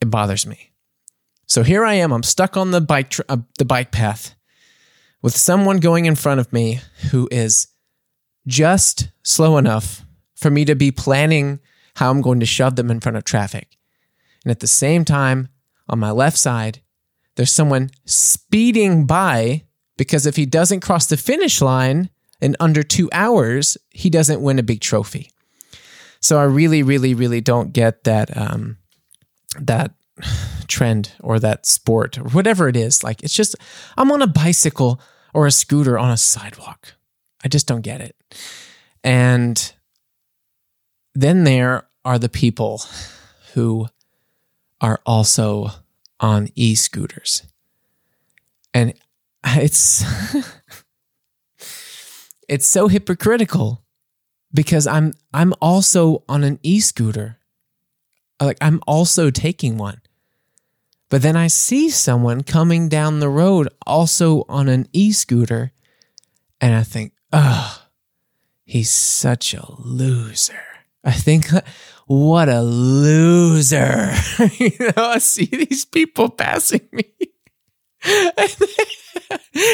[0.00, 0.70] It bothers me.
[1.46, 2.12] So here I am.
[2.12, 4.34] I'm stuck on the bike tr- uh, the bike path
[5.20, 7.68] with someone going in front of me who is
[8.46, 11.60] just slow enough for me to be planning
[11.96, 13.76] how I'm going to shove them in front of traffic.
[14.44, 15.48] And at the same time,
[15.88, 16.80] on my left side,
[17.36, 19.64] there's someone speeding by
[19.96, 24.58] because if he doesn't cross the finish line in under two hours, he doesn't win
[24.58, 25.30] a big trophy.
[26.20, 28.78] So I really, really, really don't get that um,
[29.58, 29.92] that
[30.68, 33.02] trend or that sport or whatever it is.
[33.02, 33.56] Like it's just
[33.96, 35.00] I'm on a bicycle
[35.34, 36.94] or a scooter on a sidewalk.
[37.44, 38.16] I just don't get it.
[39.02, 39.72] And
[41.14, 42.82] then there are the people
[43.54, 43.88] who
[44.82, 45.70] are also
[46.20, 47.44] on e scooters.
[48.74, 48.92] And
[49.44, 50.04] it's
[52.48, 53.82] it's so hypocritical
[54.52, 57.38] because I'm I'm also on an e-scooter.
[58.40, 60.00] Like I'm also taking one.
[61.08, 65.72] But then I see someone coming down the road also on an e-scooter
[66.60, 67.82] and I think, "Oh,
[68.64, 70.71] he's such a loser."
[71.04, 71.46] I think
[72.06, 74.12] what a loser.
[74.58, 77.04] you know, I see these people passing me.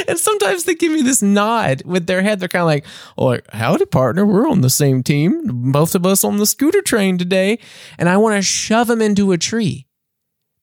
[0.09, 2.41] and sometimes they give me this nod with their head.
[2.41, 2.85] They're kind of like,
[3.17, 4.27] "Oh, howdy, partner.
[4.27, 5.73] We're on the same team.
[5.73, 7.59] Both of us on the scooter train today."
[7.99, 9.87] And I want to shove him into a tree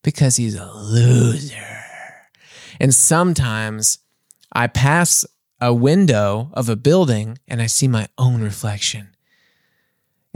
[0.03, 1.81] because he's a loser.
[2.79, 3.99] And sometimes
[4.51, 5.25] I pass
[5.59, 9.14] a window of a building and I see my own reflection.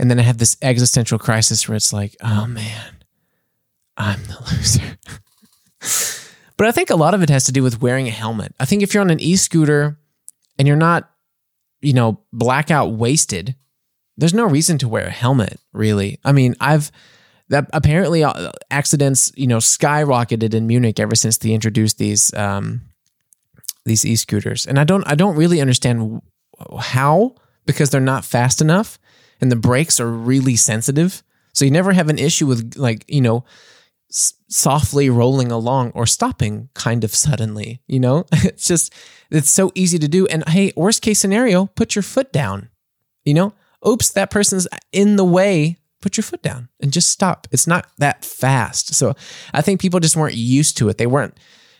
[0.00, 3.04] And then I have this existential crisis where it's like, oh man,
[3.98, 4.98] I'm the loser.
[6.56, 8.54] but I think a lot of it has to do with wearing a helmet.
[8.58, 9.98] I think if you're on an e scooter
[10.58, 11.10] and you're not,
[11.82, 13.54] you know, blackout wasted,
[14.16, 16.18] there's no reason to wear a helmet, really.
[16.24, 16.90] I mean, I've,
[17.50, 22.82] that apparently uh, accidents, you know, skyrocketed in Munich ever since they introduced these um,
[23.84, 26.22] these e-scooters, and I don't I don't really understand
[26.78, 27.34] how
[27.66, 28.98] because they're not fast enough
[29.40, 31.22] and the brakes are really sensitive.
[31.52, 33.44] So you never have an issue with like, you know,
[34.10, 38.24] s- softly rolling along or stopping kind of suddenly, you know?
[38.32, 38.92] It's just
[39.30, 42.68] it's so easy to do and hey, worst case scenario, put your foot down.
[43.24, 43.52] You know?
[43.86, 45.76] Oops, that person's in the way.
[46.02, 47.46] Put your foot down and just stop.
[47.50, 48.94] It's not that fast.
[48.94, 49.14] So
[49.52, 50.96] I think people just weren't used to it.
[50.96, 51.36] They weren't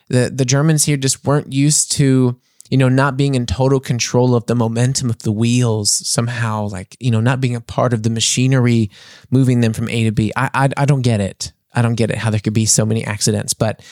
[0.09, 2.39] the the Germans here just weren't used to
[2.71, 6.97] you know, not being in total control of the momentum of the wheels somehow, like,
[7.01, 8.91] you know, not being a part of the machinery
[9.31, 10.33] moving them from A to B.
[10.37, 11.53] I, I, I don't get it.
[11.75, 13.55] I don't get it how there could be so many accidents.
[13.55, 13.83] But,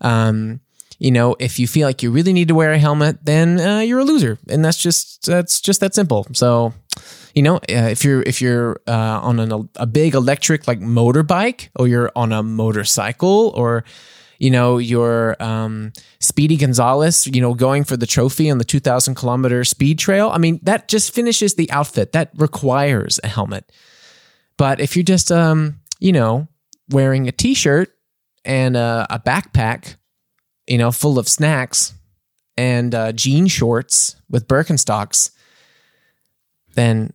[0.00, 0.60] um,
[0.98, 3.80] you know, if you feel like you really need to wear a helmet, then uh,
[3.80, 6.26] you're a loser, and that's just that's just that simple.
[6.32, 6.72] So,
[7.34, 11.68] you know, uh, if you're if you're uh, on an, a big electric like motorbike,
[11.74, 13.84] or you're on a motorcycle, or
[14.44, 19.14] you know, your um, Speedy Gonzalez, you know, going for the trophy on the 2000
[19.14, 20.28] kilometer speed trail.
[20.28, 22.12] I mean, that just finishes the outfit.
[22.12, 23.72] That requires a helmet.
[24.58, 26.46] But if you're just, um, you know,
[26.90, 27.96] wearing a t shirt
[28.44, 29.96] and a, a, backpack,
[30.66, 31.94] you know, full of snacks
[32.58, 35.30] and uh, jean shorts with Birkenstocks,
[36.74, 37.14] then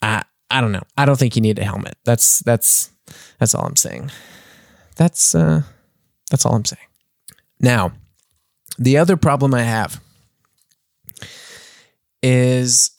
[0.00, 0.84] I, I don't know.
[0.96, 1.96] I don't think you need a helmet.
[2.04, 2.92] That's, that's,
[3.40, 4.12] that's all I'm saying.
[4.94, 5.62] That's, uh,
[6.32, 6.88] that's all I'm saying.
[7.60, 7.92] Now,
[8.78, 10.00] The other problem I have
[12.22, 12.90] is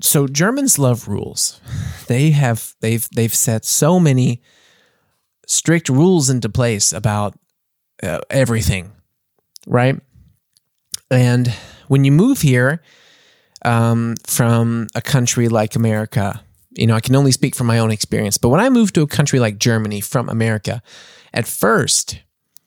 [0.00, 1.60] so Germans love rules.
[2.08, 4.42] They have they've they've set so many
[5.46, 7.38] strict rules into place about
[8.02, 8.92] uh, everything,
[9.66, 10.00] right?
[11.10, 11.48] And
[11.88, 12.82] when you move here
[13.64, 17.90] um, from a country like America, you know, I can only speak from my own
[17.90, 20.82] experience, but when I moved to a country like Germany from America,
[21.32, 22.20] at first,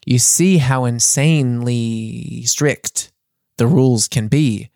[0.07, 3.11] you see how insanely strict
[3.57, 4.69] the rules can be.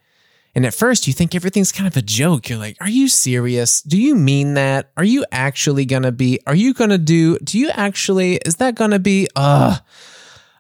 [0.54, 2.50] And at first, you think everything's kind of a joke.
[2.50, 3.82] You're like, are you serious?
[3.82, 4.92] Do you mean that?
[4.98, 8.58] Are you actually going to be, are you going to do, do you actually, is
[8.58, 9.78] that going to be, uh,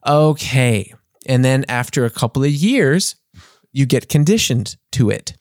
[0.07, 0.93] okay.
[1.25, 3.17] And then after a couple of years,
[3.73, 5.35] you get conditioned to it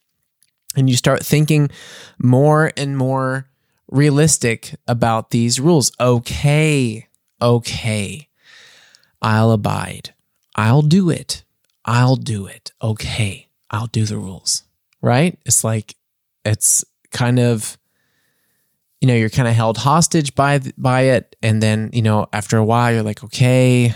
[0.74, 1.70] and you start thinking
[2.18, 3.48] more and more
[3.86, 5.92] realistic about these rules.
[6.00, 7.06] Okay.
[7.40, 8.29] Okay.
[9.22, 10.14] I'll abide.
[10.56, 11.44] I'll do it.
[11.85, 12.72] I'll do it.
[12.83, 13.48] Okay.
[13.70, 14.64] I'll do the rules.
[15.00, 15.38] Right?
[15.46, 15.94] It's like
[16.44, 17.78] it's kind of
[19.00, 22.59] you know, you're kind of held hostage by by it and then, you know, after
[22.59, 23.94] a while you're like, "Okay,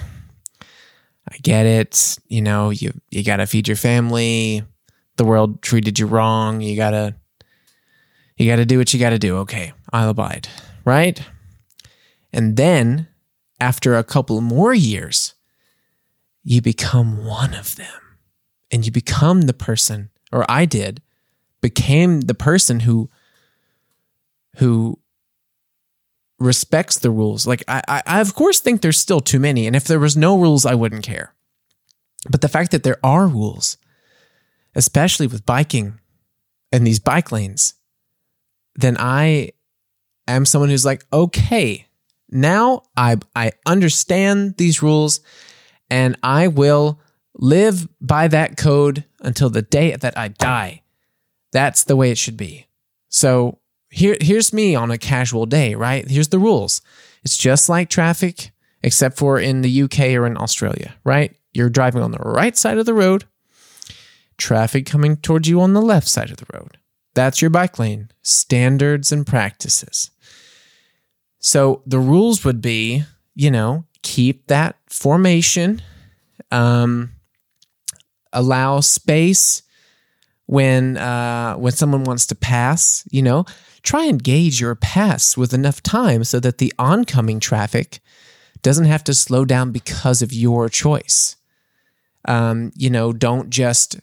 [1.30, 2.18] I get it.
[2.28, 4.62] You know, you you got to feed your family.
[5.16, 6.62] The world treated you wrong.
[6.62, 7.14] You got to
[8.36, 9.36] you got to do what you got to do.
[9.38, 10.48] Okay, I'll abide."
[10.86, 11.20] Right?
[12.32, 13.08] And then
[13.60, 15.34] after a couple more years,
[16.42, 18.18] you become one of them
[18.70, 21.00] and you become the person, or I did,
[21.60, 23.10] became the person who
[24.58, 24.98] who
[26.38, 27.46] respects the rules.
[27.46, 30.16] Like I, I, I of course think there's still too many, and if there was
[30.16, 31.34] no rules, I wouldn't care.
[32.28, 33.76] But the fact that there are rules,
[34.74, 36.00] especially with biking
[36.72, 37.74] and these bike lanes,
[38.74, 39.52] then I
[40.26, 41.86] am someone who's like, okay,
[42.34, 45.20] now I I understand these rules,
[45.88, 47.00] and I will
[47.34, 50.82] live by that code until the day that I die.
[51.52, 52.66] That's the way it should be.
[53.08, 53.58] So
[53.90, 56.08] here, here's me on a casual day, right?
[56.08, 56.82] Here's the rules.
[57.22, 58.50] It's just like traffic,
[58.82, 61.36] except for in the UK or in Australia, right?
[61.52, 63.24] You're driving on the right side of the road,
[64.36, 66.78] traffic coming towards you on the left side of the road.
[67.14, 70.10] That's your bike lane, standards and practices.
[71.44, 73.04] So the rules would be,
[73.34, 75.82] you know, keep that formation,
[76.50, 77.10] um,
[78.32, 79.62] allow space
[80.46, 83.06] when uh, when someone wants to pass.
[83.10, 83.44] You know,
[83.82, 88.00] try and gauge your pass with enough time so that the oncoming traffic
[88.62, 91.36] doesn't have to slow down because of your choice.
[92.24, 94.00] Um, you know, don't just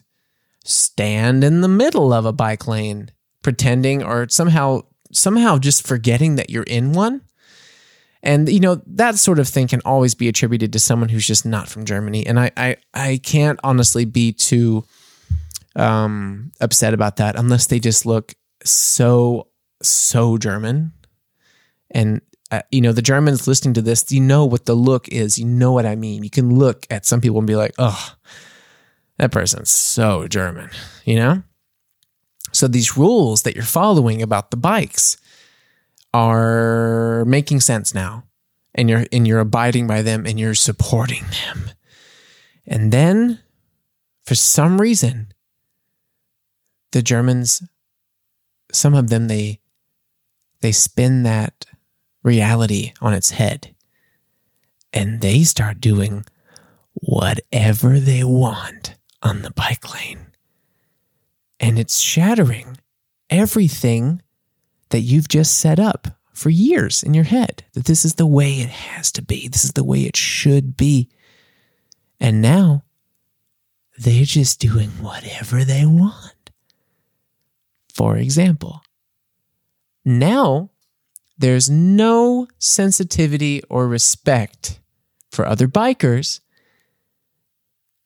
[0.62, 3.10] stand in the middle of a bike lane
[3.42, 7.22] pretending or somehow somehow just forgetting that you're in one.
[8.22, 11.44] And you know, that sort of thing can always be attributed to someone who's just
[11.44, 12.26] not from Germany.
[12.26, 14.84] And I I, I can't honestly be too
[15.74, 19.48] um upset about that unless they just look so
[19.82, 20.92] so German.
[21.90, 25.38] And, uh, you know, the Germans listening to this, you know what the look is.
[25.38, 26.24] You know what I mean.
[26.24, 28.14] You can look at some people and be like, oh,
[29.18, 30.70] that person's so German,
[31.04, 31.42] you know?
[32.52, 35.16] So these rules that you're following about the bikes
[36.14, 38.24] are making sense now.
[38.74, 41.70] And you're and you're abiding by them and you're supporting them.
[42.66, 43.40] And then
[44.24, 45.32] for some reason
[46.92, 47.62] the Germans
[48.72, 49.60] some of them they
[50.60, 51.66] they spin that
[52.22, 53.74] reality on its head
[54.92, 56.24] and they start doing
[56.94, 60.26] whatever they want on the bike lane.
[61.58, 62.76] And it's shattering
[63.30, 64.22] everything
[64.92, 68.60] that you've just set up for years in your head that this is the way
[68.60, 71.08] it has to be, this is the way it should be.
[72.20, 72.84] And now
[73.98, 76.50] they're just doing whatever they want.
[77.92, 78.82] For example,
[80.04, 80.70] now,
[81.38, 84.80] there's no sensitivity or respect
[85.30, 86.40] for other bikers,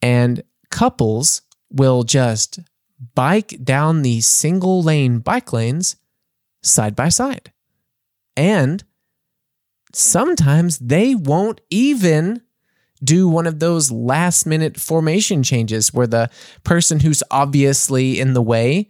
[0.03, 2.61] and couples will just
[3.15, 5.97] bike down these single lane bike lanes
[6.67, 7.53] side by side.
[8.37, 8.85] And
[9.93, 12.43] sometimes they won't even
[13.03, 16.31] do one of those last minute formation changes where the
[16.65, 18.89] person who's obviously in the way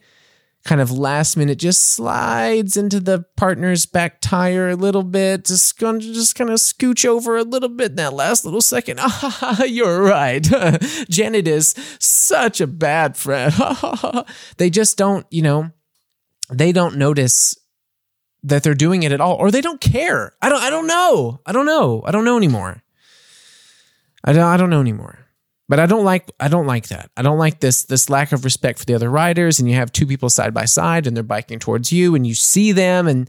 [0.66, 5.78] kind of last minute just slides into the partner's back tire a little bit, just
[5.78, 9.00] going to just kind of scooch over a little bit in that last little second.
[9.38, 10.42] Ah, you're right.
[11.08, 13.54] Janet is such a bad friend.
[14.56, 15.70] they just don't, you know,
[16.50, 17.56] they don't notice
[18.46, 20.32] that they're doing it at all, or they don't care.
[20.40, 20.62] I don't.
[20.62, 21.40] I don't know.
[21.44, 22.02] I don't know.
[22.06, 22.82] I don't know anymore.
[24.24, 24.44] I don't.
[24.44, 25.18] I don't know anymore.
[25.68, 27.10] but I don't like I don't like that.
[27.16, 29.90] I don't like this this lack of respect for the other riders and you have
[29.90, 33.28] two people side by side and they're biking towards you and you see them and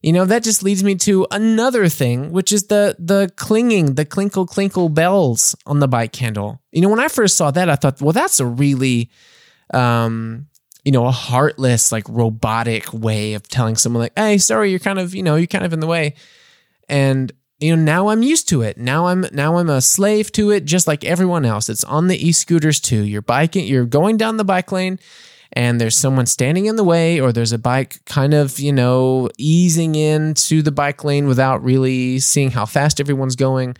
[0.00, 4.06] you know that just leads me to another thing which is the the clinging the
[4.06, 6.60] clinkle clinkle bells on the bike handle.
[6.70, 9.10] You know when I first saw that I thought well that's a really
[9.74, 10.46] um
[10.90, 14.98] you know a heartless like robotic way of telling someone like hey sorry you're kind
[14.98, 16.14] of you know you're kind of in the way.
[16.88, 17.30] And
[17.60, 18.76] you know now i'm used to it.
[18.76, 21.68] Now i'm now i'm a slave to it just like everyone else.
[21.68, 23.02] It's on the e-scooters too.
[23.04, 24.98] You're biking you're going down the bike lane
[25.52, 29.28] and there's someone standing in the way or there's a bike kind of you know
[29.38, 33.76] easing into the bike lane without really seeing how fast everyone's going.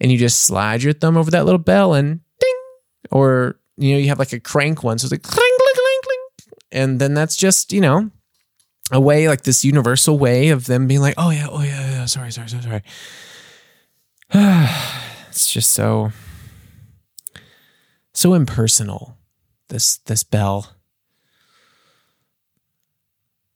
[0.00, 2.60] And you just slide your thumb over that little bell and ding!
[3.10, 5.22] Or you know you have like a crank one so it's like
[6.74, 8.10] and then that's just you know
[8.90, 12.04] a way like this universal way of them being like, oh yeah, oh yeah, yeah
[12.04, 12.82] sorry, sorry, sorry, sorry.
[15.30, 16.12] it's just so
[18.12, 19.16] so impersonal.
[19.68, 20.70] This this bell.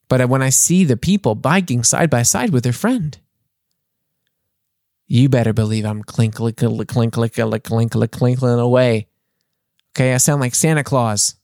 [0.09, 3.19] But when I see the people biking side by side with their friend,
[5.07, 9.09] you better believe I'm clink, clink clink clink clink clink clink clink away.
[9.93, 11.35] Okay, I sound like Santa Claus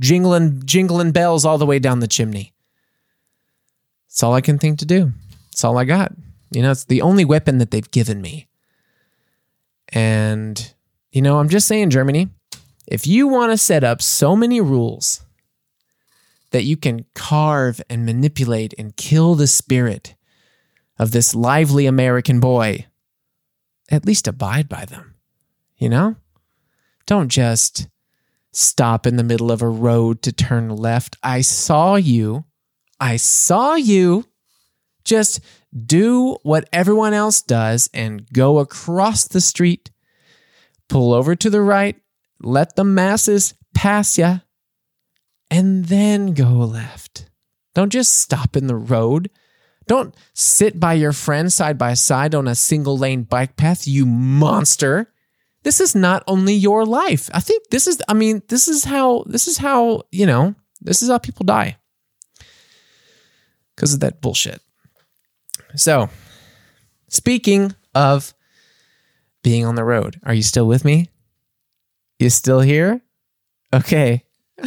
[0.00, 2.52] jingling jingling bells all the way down the chimney
[4.12, 5.12] it's all I can think to do.
[5.52, 6.12] It's all I got.
[6.50, 8.46] You know, it's the only weapon that they've given me.
[9.88, 10.74] And,
[11.12, 12.28] you know, I'm just saying, Germany,
[12.86, 15.24] if you want to set up so many rules
[16.50, 20.14] that you can carve and manipulate and kill the spirit
[20.98, 22.84] of this lively American boy,
[23.90, 25.14] at least abide by them.
[25.78, 26.16] You know?
[27.06, 27.88] Don't just
[28.52, 31.16] stop in the middle of a road to turn left.
[31.22, 32.44] I saw you
[33.02, 34.26] I saw you
[35.04, 35.40] just
[35.74, 39.90] do what everyone else does and go across the street,
[40.88, 41.96] pull over to the right,
[42.40, 44.40] let the masses pass you,
[45.50, 47.28] and then go left.
[47.74, 49.30] Don't just stop in the road.
[49.88, 54.06] Don't sit by your friend side by side on a single lane bike path, you
[54.06, 55.11] monster.
[55.62, 57.30] This is not only your life.
[57.32, 61.02] I think this is, I mean, this is how, this is how, you know, this
[61.02, 61.76] is how people die
[63.74, 64.60] because of that bullshit.
[65.76, 66.10] So,
[67.08, 68.34] speaking of
[69.42, 71.08] being on the road, are you still with me?
[72.18, 73.00] You still here?
[73.72, 74.24] Okay.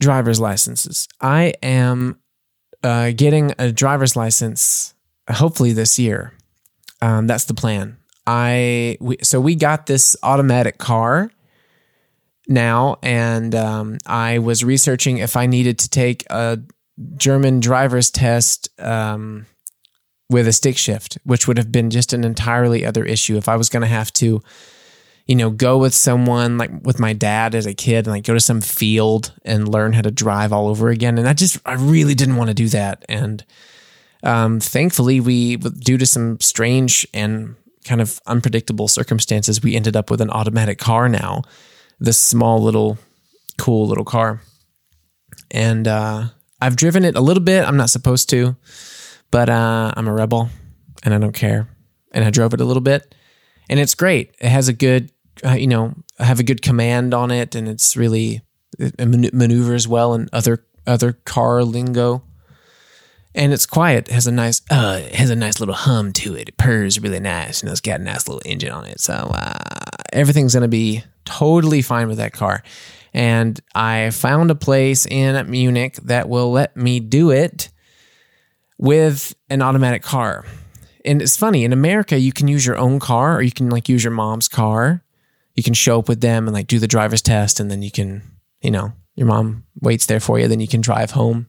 [0.00, 1.08] driver's licenses.
[1.20, 2.18] I am
[2.82, 4.94] uh, getting a driver's license
[5.28, 6.32] hopefully this year.
[7.00, 7.96] Um, that's the plan.
[8.26, 11.30] I we, so we got this automatic car
[12.46, 16.58] now, and um, I was researching if I needed to take a
[17.16, 19.46] German driver's test um,
[20.28, 23.36] with a stick shift, which would have been just an entirely other issue.
[23.36, 24.42] If I was going to have to,
[25.26, 28.34] you know, go with someone like with my dad as a kid and like go
[28.34, 31.18] to some field and learn how to drive all over again.
[31.18, 33.04] And I just, I really didn't want to do that.
[33.08, 33.44] And
[34.22, 40.10] um, thankfully, we, due to some strange and kind of unpredictable circumstances, we ended up
[40.10, 41.42] with an automatic car now
[42.00, 42.98] this small little
[43.58, 44.40] cool little car.
[45.50, 46.26] And uh,
[46.60, 47.64] I've driven it a little bit.
[47.64, 48.56] I'm not supposed to,
[49.30, 50.50] but uh, I'm a rebel
[51.04, 51.68] and I don't care.
[52.12, 53.14] And I drove it a little bit,
[53.68, 54.34] and it's great.
[54.40, 55.12] It has a good,
[55.44, 58.40] uh, you know, I have a good command on it, and it's really
[58.78, 62.22] it maneuvers well in other other car lingo.
[63.38, 64.08] And it's quiet.
[64.08, 66.48] It has a nice, uh, has a nice little hum to it.
[66.48, 67.62] It purrs really nice.
[67.62, 68.98] You know, it's got a nice little engine on it.
[69.00, 69.54] So uh,
[70.12, 72.64] everything's gonna be totally fine with that car.
[73.14, 77.70] And I found a place in Munich that will let me do it
[78.76, 80.44] with an automatic car.
[81.04, 83.88] And it's funny, in America, you can use your own car or you can like
[83.88, 85.04] use your mom's car.
[85.54, 87.90] You can show up with them and like do the driver's test, and then you
[87.92, 88.22] can,
[88.60, 91.48] you know, your mom waits there for you, then you can drive home.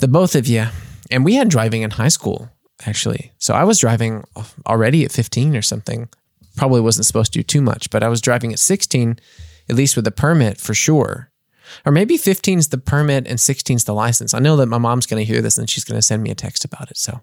[0.00, 0.66] The both of you.
[1.10, 2.48] And we had driving in high school,
[2.86, 3.32] actually.
[3.38, 4.24] So I was driving
[4.66, 6.08] already at 15 or something
[6.56, 9.18] probably wasn't supposed to do too much, but I was driving at 16,
[9.68, 11.30] at least with a permit for sure.
[11.86, 14.34] Or maybe 15 is the permit and 16 is the license.
[14.34, 16.30] I know that my mom's going to hear this and she's going to send me
[16.30, 16.98] a text about it.
[16.98, 17.20] So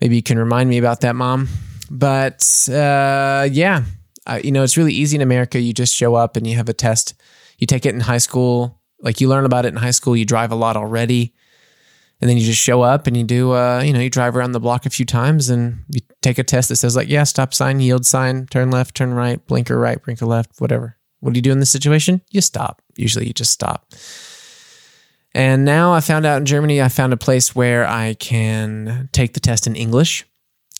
[0.00, 1.48] maybe you can remind me about that, mom.
[1.90, 3.84] But uh, yeah,
[4.26, 5.60] uh, you know, it's really easy in America.
[5.60, 7.14] You just show up and you have a test.
[7.58, 8.80] You take it in high school.
[9.00, 10.16] Like you learn about it in high school.
[10.16, 11.32] You drive a lot already
[12.20, 14.52] and then you just show up and you do uh, you know you drive around
[14.52, 17.52] the block a few times and you take a test that says like yeah stop
[17.52, 20.96] sign yield sign turn left turn right blinker right blinker left whatever.
[21.20, 22.20] What do you do in this situation?
[22.30, 22.82] You stop.
[22.96, 23.92] Usually you just stop.
[25.34, 29.34] And now i found out in germany i found a place where i can take
[29.34, 30.24] the test in english.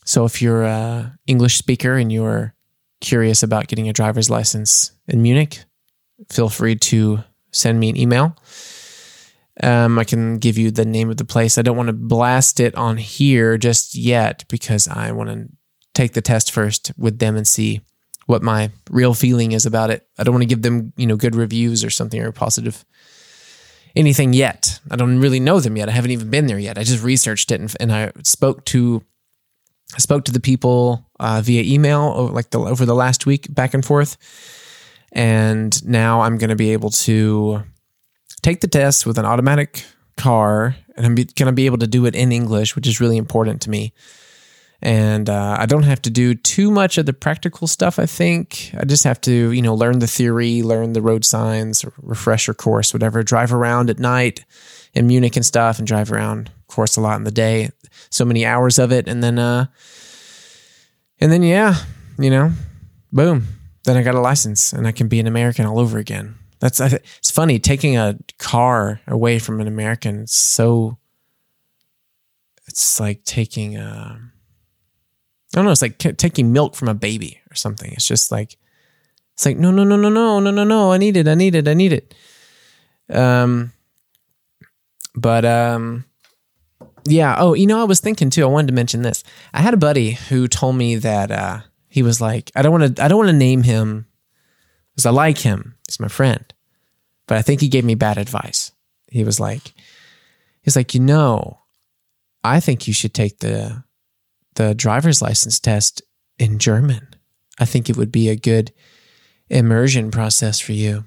[0.06, 2.54] So if you're a English speaker and you're
[3.00, 5.64] curious about getting a driver's license in Munich,
[6.30, 8.36] feel free to send me an email.
[9.62, 11.56] Um, I can give you the name of the place.
[11.56, 15.48] I don't want to blast it on here just yet because I want to
[15.94, 17.80] take the test first with them and see
[18.26, 20.06] what my real feeling is about it.
[20.18, 22.84] I don't want to give them, you know, good reviews or something or positive
[23.94, 24.78] anything yet.
[24.90, 25.88] I don't really know them yet.
[25.88, 26.76] I haven't even been there yet.
[26.76, 29.02] I just researched it and, and I spoke to
[29.94, 33.72] I spoke to the people uh, via email like the, over the last week back
[33.72, 34.16] and forth.
[35.12, 37.62] And now I'm going to be able to
[38.46, 39.84] take the test with an automatic
[40.16, 43.16] car and I'm going to be able to do it in English, which is really
[43.16, 43.92] important to me
[44.80, 47.98] and uh, I don't have to do too much of the practical stuff.
[47.98, 51.84] I think I just have to, you know, learn the theory, learn the road signs,
[52.00, 53.24] refresher course, whatever.
[53.24, 54.44] Drive around at night
[54.94, 57.70] in Munich and stuff, and drive around, of course, a lot in the day.
[58.10, 59.66] So many hours of it, and then, uh,
[61.20, 61.76] and then, yeah,
[62.18, 62.52] you know,
[63.10, 63.46] boom.
[63.84, 66.36] Then I got a license, and I can be an American all over again.
[66.58, 70.22] That's it's funny taking a car away from an American.
[70.22, 70.98] It's so.
[72.68, 74.20] It's like taking a
[75.54, 75.70] I don't know.
[75.70, 77.90] It's like taking milk from a baby or something.
[77.92, 78.58] It's just like,
[79.32, 80.92] it's like, no, no, no, no, no, no, no, no.
[80.92, 81.26] I need it.
[81.28, 81.66] I need it.
[81.66, 82.14] I need it.
[83.08, 83.72] Um,
[85.14, 86.04] but, um,
[87.06, 87.36] yeah.
[87.38, 89.24] Oh, you know, I was thinking too, I wanted to mention this.
[89.54, 92.96] I had a buddy who told me that, uh, he was like, I don't want
[92.96, 94.06] to, I don't want to name him
[94.96, 95.76] because I like him.
[95.86, 96.42] He's my friend,
[97.28, 98.72] but I think he gave me bad advice.
[99.10, 99.74] He was like,
[100.62, 101.60] he's like, you know,
[102.42, 103.84] I think you should take the
[104.54, 106.00] the driver's license test
[106.38, 107.08] in German.
[107.60, 108.72] I think it would be a good
[109.50, 111.04] immersion process for you.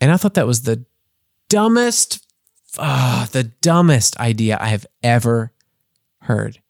[0.00, 0.84] And I thought that was the
[1.48, 2.24] dumbest,
[2.78, 5.52] uh, the dumbest idea I have ever
[6.22, 6.60] heard.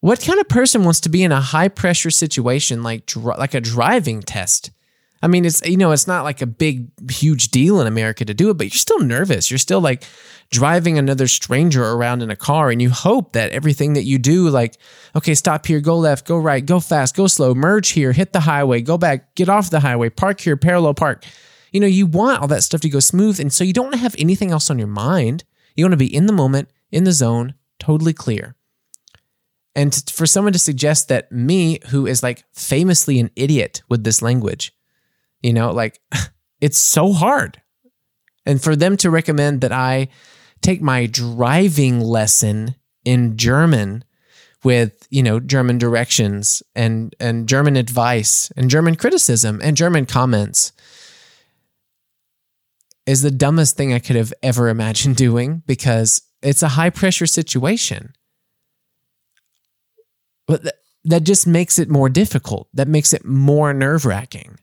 [0.00, 3.60] What kind of person wants to be in a high pressure situation like like a
[3.60, 4.70] driving test?
[5.20, 8.34] I mean, it's you know, it's not like a big, huge deal in America to
[8.34, 9.50] do it, but you're still nervous.
[9.50, 10.04] You're still like
[10.50, 14.48] driving another stranger around in a car, and you hope that everything that you do,
[14.48, 14.76] like,
[15.16, 18.40] okay, stop here, go left, go right, go fast, go slow, merge here, hit the
[18.40, 21.24] highway, go back, get off the highway, park here, parallel park.
[21.72, 23.94] You know, you want all that stuff to go smooth, and so you don't want
[23.94, 25.42] to have anything else on your mind.
[25.74, 28.54] You want to be in the moment, in the zone, totally clear.
[29.74, 34.22] And for someone to suggest that me, who is like famously an idiot with this
[34.22, 34.72] language,
[35.42, 36.00] you know, like
[36.60, 37.60] it's so hard.
[38.44, 40.08] And for them to recommend that I
[40.62, 44.04] take my driving lesson in German
[44.64, 50.72] with, you know, German directions and and German advice and German criticism and German comments
[53.06, 57.26] is the dumbest thing I could have ever imagined doing because it's a high pressure
[57.26, 58.12] situation.
[60.48, 60.74] But
[61.04, 62.68] that just makes it more difficult.
[62.74, 64.58] That makes it more nerve wracking.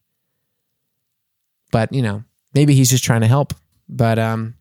[1.71, 2.23] But, you know,
[2.53, 3.53] maybe he's just trying to help.
[3.87, 4.55] But um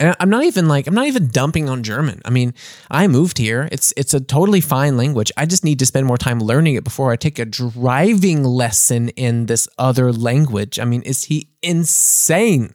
[0.00, 2.22] and I'm not even like I'm not even dumping on German.
[2.24, 2.54] I mean,
[2.90, 3.68] I moved here.
[3.70, 5.30] It's it's a totally fine language.
[5.36, 9.10] I just need to spend more time learning it before I take a driving lesson
[9.10, 10.78] in this other language.
[10.78, 12.74] I mean, is he insane?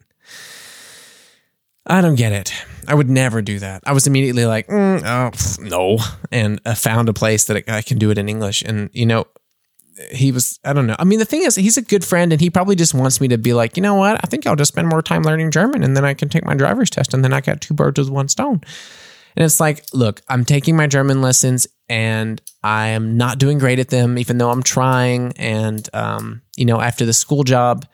[1.86, 2.52] I don't get it.
[2.88, 3.82] I would never do that.
[3.86, 5.98] I was immediately like, mm, oh, no,
[6.30, 8.62] and I found a place that I can do it in English.
[8.62, 9.26] And you know,
[10.12, 10.96] he was I don't know.
[10.98, 13.28] I mean, the thing is, he's a good friend, and he probably just wants me
[13.28, 14.20] to be like, you know what?
[14.22, 16.54] I think I'll just spend more time learning German, and then I can take my
[16.54, 18.60] driver's test, and then I got two birds with one stone.
[19.36, 23.78] And it's like, look, I'm taking my German lessons, and I am not doing great
[23.78, 25.32] at them, even though I'm trying.
[25.36, 27.86] And um, you know, after the school job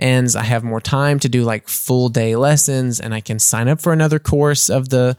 [0.00, 3.68] ends, I have more time to do like full day lessons, and I can sign
[3.68, 5.16] up for another course of the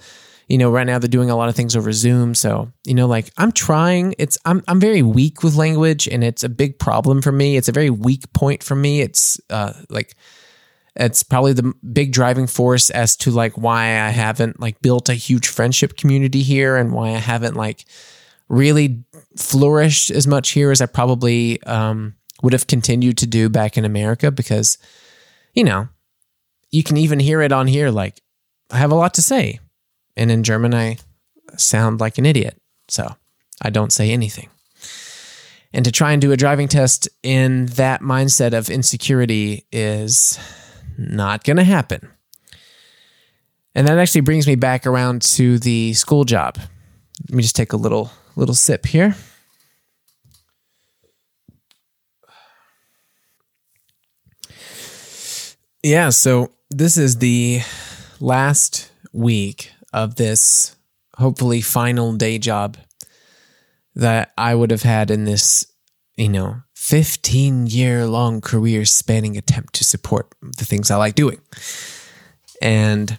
[0.51, 2.35] you know, right now they're doing a lot of things over Zoom.
[2.35, 6.43] So, you know, like I'm trying, it's, I'm, I'm very weak with language and it's
[6.43, 7.55] a big problem for me.
[7.55, 8.99] It's a very weak point for me.
[8.99, 10.13] It's uh, like,
[10.97, 15.13] it's probably the big driving force as to like why I haven't like built a
[15.13, 17.85] huge friendship community here and why I haven't like
[18.49, 19.05] really
[19.37, 23.85] flourished as much here as I probably um, would have continued to do back in
[23.85, 24.77] America because,
[25.53, 25.89] you know,
[26.71, 27.91] you can even hear it on here.
[27.91, 28.21] Like,
[28.69, 29.59] I have a lot to say.
[30.15, 30.97] And in German, I
[31.57, 32.59] sound like an idiot.
[32.87, 33.15] So
[33.61, 34.49] I don't say anything.
[35.73, 40.37] And to try and do a driving test in that mindset of insecurity is
[40.97, 42.09] not going to happen.
[43.73, 46.57] And that actually brings me back around to the school job.
[47.29, 49.15] Let me just take a little little sip here.
[55.83, 57.61] Yeah, so this is the
[58.19, 60.75] last week of this
[61.17, 62.77] hopefully final day job
[63.95, 65.65] that I would have had in this,
[66.15, 71.41] you know, 15 year long career spanning attempt to support the things I like doing.
[72.61, 73.17] And,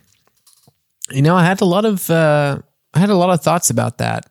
[1.11, 2.59] you know, I had a lot of, uh,
[2.95, 4.27] I had a lot of thoughts about that,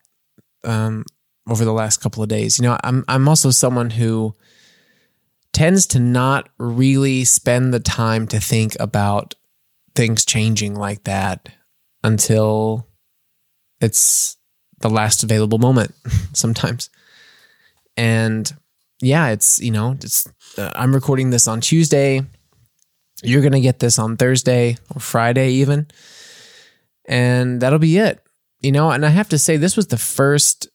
[0.64, 1.04] um,
[1.50, 2.58] over the last couple of days.
[2.58, 4.34] You know, I'm, I'm also someone who
[5.54, 9.36] tends to not really spend the time to think about
[9.96, 11.50] things changing like that
[12.04, 12.88] until
[13.80, 14.38] it's
[14.80, 15.94] the last available moment
[16.34, 16.90] sometimes.
[17.98, 18.52] And
[19.02, 20.28] yeah, it's, you know, it's,
[20.58, 22.22] uh, I'm recording this on Tuesday.
[23.24, 25.88] You're going to get this on Thursday or Friday, even.
[27.08, 28.24] And that'll be it.
[28.62, 30.70] You know, and I have to say, this was the first,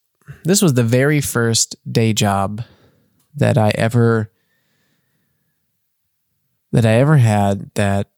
[0.44, 2.64] this was the very first day job
[3.36, 4.32] that I ever,
[6.76, 8.10] that I ever had that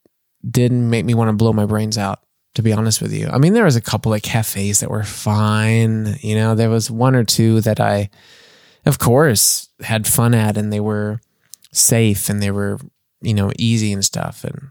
[0.44, 2.24] didn't make me want to blow my brains out
[2.56, 3.28] to be honest with you.
[3.28, 6.16] I mean, there was a couple of cafes that were fine.
[6.22, 8.10] You know, there was one or two that I,
[8.84, 11.20] of course, had fun at and they were
[11.70, 12.80] safe and they were,
[13.20, 14.70] you know, easy and stuff and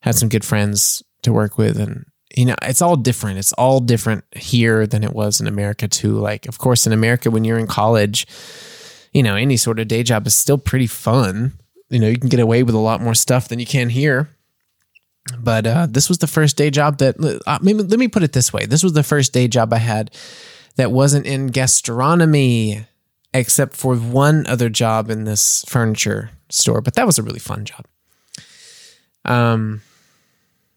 [0.00, 1.80] had some good friends to work with.
[1.80, 2.04] And,
[2.36, 3.38] you know, it's all different.
[3.38, 6.18] It's all different here than it was in America, too.
[6.18, 8.26] Like, of course, in America, when you're in college,
[9.14, 11.58] you know, any sort of day job is still pretty fun.
[11.88, 14.28] You know, you can get away with a lot more stuff than you can here.
[15.38, 18.32] But uh, this was the first day job that uh, maybe, let me put it
[18.32, 18.66] this way.
[18.66, 20.10] This was the first day job i had
[20.76, 22.86] that wasn't in gastronomy
[23.34, 27.64] except for one other job in this furniture store but that was a really fun
[27.64, 27.84] job.
[29.24, 29.82] Um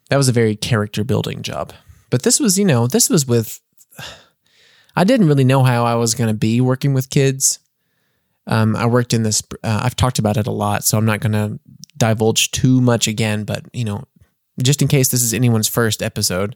[0.09, 1.73] that was a very character building job.
[2.09, 3.59] But this was you know this was with
[4.95, 7.59] i didn't really know how i was going to be working with kids
[8.49, 11.21] um, i worked in this uh, i've talked about it a lot so i'm not
[11.21, 11.57] going to
[11.97, 14.03] divulge too much again but you know
[14.61, 16.55] just in case this is anyone's first episode.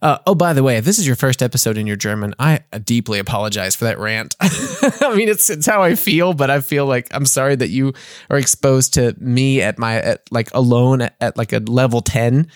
[0.00, 2.60] Uh, oh, by the way, if this is your first episode in your German, I
[2.84, 4.34] deeply apologize for that rant.
[4.40, 7.92] I mean, it's it's how I feel, but I feel like I'm sorry that you
[8.28, 12.48] are exposed to me at my at like alone at, at like a level ten,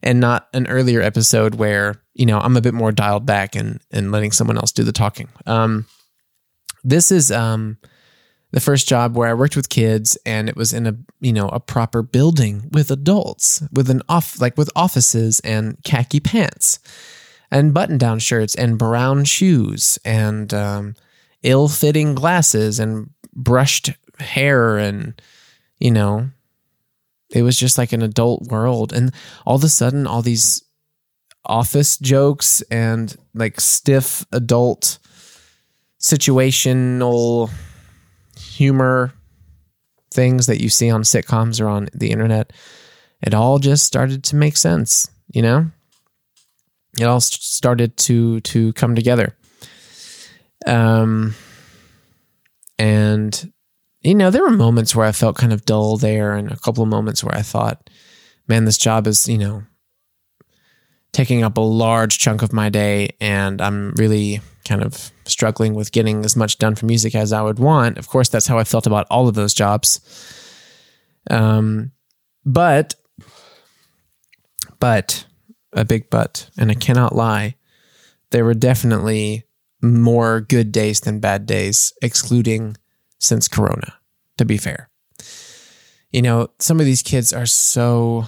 [0.00, 3.80] and not an earlier episode where you know I'm a bit more dialed back and
[3.90, 5.28] and letting someone else do the talking.
[5.46, 5.86] Um,
[6.84, 7.78] this is um
[8.52, 11.48] the first job where I worked with kids and it was in a, you know,
[11.48, 16.78] a proper building with adults, with an off like with offices and khaki pants
[17.50, 20.94] and button-down shirts and brown shoes and um,
[21.42, 25.20] ill-fitting glasses and brushed hair and
[25.78, 26.30] you know,
[27.30, 28.92] it was just like an adult world.
[28.92, 29.12] And
[29.46, 30.62] all of a sudden all these
[31.44, 34.98] office jokes and like stiff adult
[35.98, 37.50] situational
[38.60, 39.10] humor
[40.12, 42.52] things that you see on sitcoms or on the internet,
[43.22, 45.70] it all just started to make sense, you know?
[46.98, 49.34] It all started to to come together.
[50.66, 51.34] Um
[52.78, 53.52] and
[54.02, 56.82] you know, there were moments where I felt kind of dull there and a couple
[56.82, 57.88] of moments where I thought,
[58.46, 59.62] man, this job is, you know,
[61.12, 65.92] taking up a large chunk of my day and I'm really kind of struggling with
[65.92, 67.98] getting as much done for music as I would want.
[67.98, 70.00] Of course, that's how I felt about all of those jobs.
[71.30, 71.92] Um,
[72.44, 72.94] but,
[74.78, 75.26] but,
[75.72, 77.56] a big but, and I cannot lie,
[78.30, 79.44] there were definitely
[79.82, 82.76] more good days than bad days, excluding
[83.18, 83.94] since Corona,
[84.38, 84.90] to be fair.
[86.10, 88.26] You know, some of these kids are so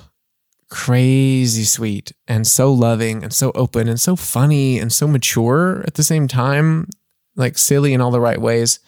[0.72, 5.94] crazy sweet and so loving and so open and so funny and so mature at
[5.94, 6.88] the same time,
[7.36, 8.80] like silly in all the right ways.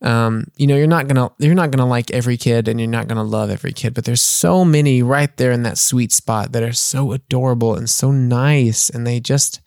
[0.00, 3.08] Um, you know, you're not gonna you're not gonna like every kid and you're not
[3.08, 6.62] gonna love every kid, but there's so many right there in that sweet spot that
[6.62, 9.60] are so adorable and so nice, and they just,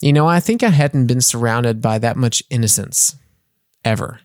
[0.00, 3.14] you know, I think I hadn't been surrounded by that much innocence
[3.84, 4.18] ever.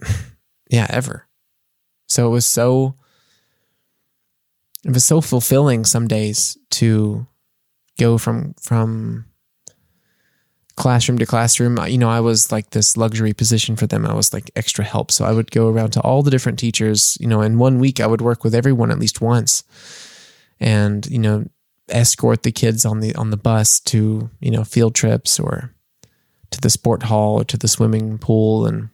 [0.68, 1.28] yeah, ever.
[2.08, 2.96] So it was so
[4.86, 7.26] it was so fulfilling some days to
[7.98, 9.26] go from from
[10.76, 11.78] classroom to classroom.
[11.88, 14.06] You know, I was like this luxury position for them.
[14.06, 15.10] I was like extra help.
[15.10, 17.98] So I would go around to all the different teachers, you know, in one week
[17.98, 19.64] I would work with everyone at least once.
[20.60, 21.46] And, you know,
[21.88, 25.74] escort the kids on the on the bus to, you know, field trips or
[26.52, 28.90] to the sport hall or to the swimming pool and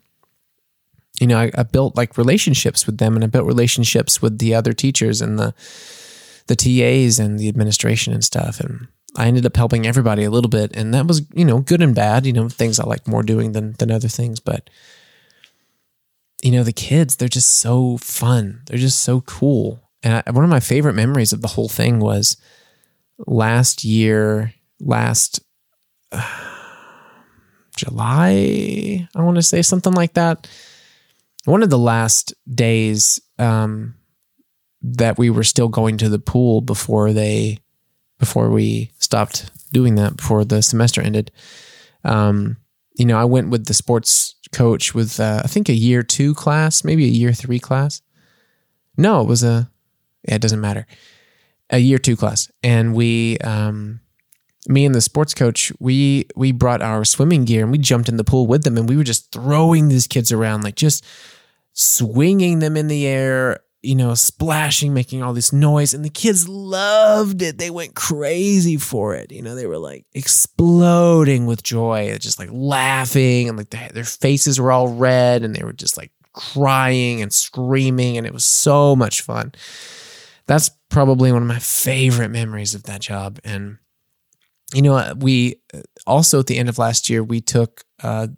[1.22, 4.56] you know, I, I, built like relationships with them and I built relationships with the
[4.56, 5.54] other teachers and the
[6.48, 8.58] the TAs and the administration and stuff.
[8.58, 10.76] And I ended up helping everybody a little bit.
[10.76, 13.52] And that was, you know, good and bad, you know, things I like more doing
[13.52, 14.40] than than other things.
[14.40, 14.68] But
[16.42, 18.62] you know, the kids, they're just so fun.
[18.66, 19.80] They're just so cool.
[20.02, 22.36] And I, one of my favorite memories of the whole thing was
[23.28, 25.38] last year, last
[26.10, 26.28] uh,
[27.76, 30.48] July, I want to say something like that.
[31.44, 33.94] One of the last days um,
[34.82, 37.58] that we were still going to the pool before they
[38.18, 41.32] before we stopped doing that before the semester ended.
[42.04, 42.56] Um,
[42.94, 46.34] you know, I went with the sports coach with uh, I think a year two
[46.34, 48.02] class, maybe a year three class.
[48.96, 49.70] No, it was a.
[50.28, 50.86] Yeah, it doesn't matter.
[51.70, 54.00] A year two class, and we, um,
[54.68, 58.16] me and the sports coach, we we brought our swimming gear and we jumped in
[58.16, 61.04] the pool with them, and we were just throwing these kids around, like just
[61.72, 65.94] swinging them in the air, you know, splashing, making all this noise.
[65.94, 67.58] And the kids loved it.
[67.58, 69.32] They went crazy for it.
[69.32, 74.60] You know, they were like exploding with joy, just like laughing and like their faces
[74.60, 78.16] were all red and they were just like crying and screaming.
[78.16, 79.52] And it was so much fun.
[80.46, 83.40] That's probably one of my favorite memories of that job.
[83.44, 83.78] And,
[84.72, 85.56] you know, we
[86.06, 88.28] also at the end of last year, we took uh,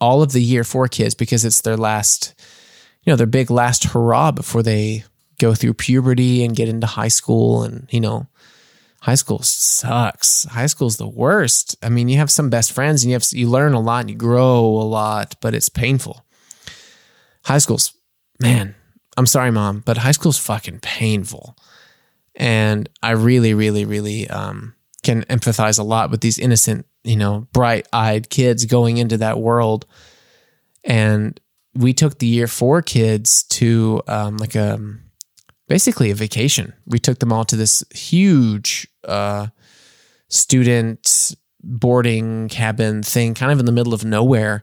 [0.00, 2.34] all of the year four kids because it's their last
[3.08, 5.02] you know, their big last hurrah before they
[5.38, 7.62] go through puberty and get into high school.
[7.62, 8.26] And, you know,
[9.00, 10.44] high school sucks.
[10.44, 11.74] High school's the worst.
[11.82, 14.10] I mean, you have some best friends and you have, you learn a lot and
[14.10, 16.22] you grow a lot, but it's painful.
[17.46, 17.94] High school's,
[18.38, 18.74] man,
[19.16, 21.56] I'm sorry, mom, but high school's fucking painful.
[22.34, 24.74] And I really, really, really um,
[25.08, 29.38] can empathize a lot with these innocent, you know, bright eyed kids going into that
[29.38, 29.86] world.
[30.84, 31.40] And
[31.74, 34.78] we took the year four kids to um, like a
[35.66, 36.74] basically a vacation.
[36.84, 39.46] We took them all to this huge uh,
[40.28, 44.62] student boarding cabin thing, kind of in the middle of nowhere.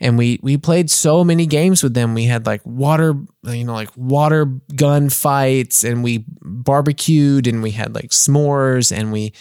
[0.00, 2.12] And we we played so many games with them.
[2.12, 3.14] We had like water,
[3.44, 4.44] you know, like water
[4.76, 9.32] gun fights, and we barbecued, and we had like s'mores, and we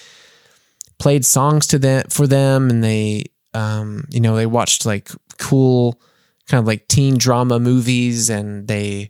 [1.00, 6.00] played songs to them for them, and they, um, you know, they watched like cool
[6.48, 9.10] kind of like teen drama movies and they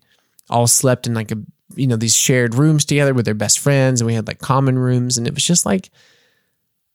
[0.50, 1.38] all slept in like a
[1.76, 4.80] you know these shared rooms together with their best friends and we had like common
[4.80, 5.90] rooms and it was just like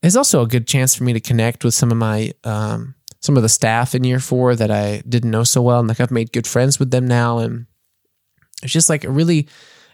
[0.02, 3.36] it's also a good chance for me to connect with some of my um, some
[3.36, 6.10] of the staff in year four that I didn't know so well and like I've
[6.10, 7.66] made good friends with them now and
[8.62, 9.48] it's just like a really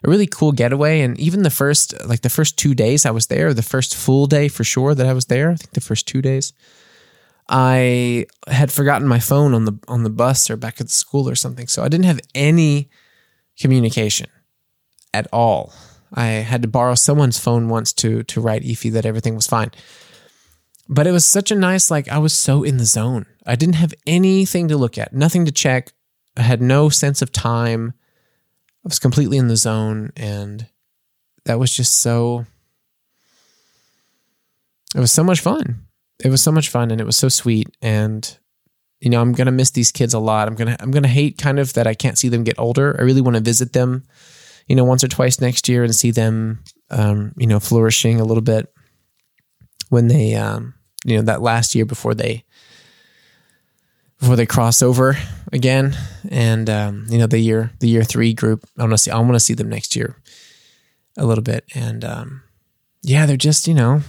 [0.05, 3.27] a really cool getaway and even the first like the first two days I was
[3.27, 6.07] there the first full day for sure that I was there I think the first
[6.07, 6.53] two days
[7.49, 11.35] I had forgotten my phone on the on the bus or back at school or
[11.35, 11.67] something.
[11.67, 12.91] So I didn't have any
[13.59, 14.29] communication
[15.15, 15.73] at all.
[16.13, 19.71] I had to borrow someone's phone once to to write Ify that everything was fine.
[20.91, 23.27] But it was such a nice like I was so in the zone.
[23.47, 25.93] I didn't have anything to look at, nothing to check.
[26.37, 27.95] I had no sense of time.
[28.89, 30.67] Was completely in the zone and
[31.45, 32.47] that was just so
[34.95, 35.85] it was so much fun.
[36.25, 38.39] It was so much fun and it was so sweet and
[39.01, 40.49] you know i'm gonna miss these kids a lot.
[40.49, 42.97] I'm gonna i'm gonna hate kind of that i can't see them get older.
[42.99, 44.05] I really want to visit them
[44.69, 48.25] you know once or twice next year and see them um, you know flourishing a
[48.25, 48.73] little bit
[49.89, 50.75] when they um,
[51.05, 52.45] you know that last year before they
[54.19, 55.17] before they cross over
[55.53, 55.97] again
[56.31, 59.19] and um, you know the year the year three group i want to see i
[59.19, 60.17] want to see them next year
[61.17, 62.43] a little bit and um,
[63.03, 64.03] yeah they're just you know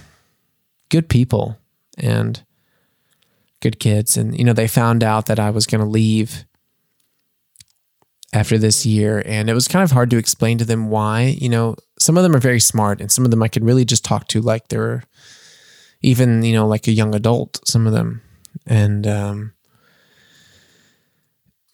[0.90, 1.58] good people
[1.96, 2.42] and
[3.60, 4.16] good kids.
[4.16, 6.44] And, you know, they found out that I was going to leave
[8.32, 9.22] after this year.
[9.24, 11.36] And it was kind of hard to explain to them why.
[11.38, 13.84] You know, some of them are very smart and some of them I could really
[13.84, 15.04] just talk to like they're
[16.02, 18.22] even, you know, like a young adult, some of them.
[18.66, 19.52] And, um,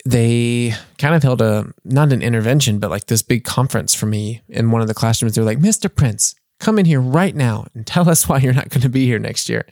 [0.06, 4.42] they kind of held a not an intervention, but like this big conference for me
[4.48, 5.34] in one of the classrooms.
[5.34, 5.92] They're like, Mr.
[5.92, 9.04] Prince, come in here right now and tell us why you're not going to be
[9.04, 9.66] here next year.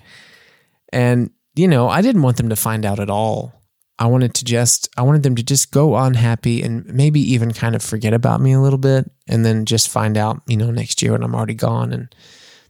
[0.93, 3.55] And, you know, I didn't want them to find out at all.
[3.97, 7.77] I wanted to just, I wanted them to just go unhappy and maybe even kind
[7.77, 11.01] of forget about me a little bit and then just find out, you know, next
[11.01, 11.93] year when I'm already gone.
[11.93, 12.13] And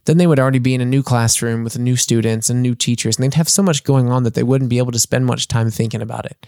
[0.05, 3.17] then they would already be in a new classroom with new students and new teachers.
[3.17, 5.47] And they'd have so much going on that they wouldn't be able to spend much
[5.47, 6.45] time thinking about it.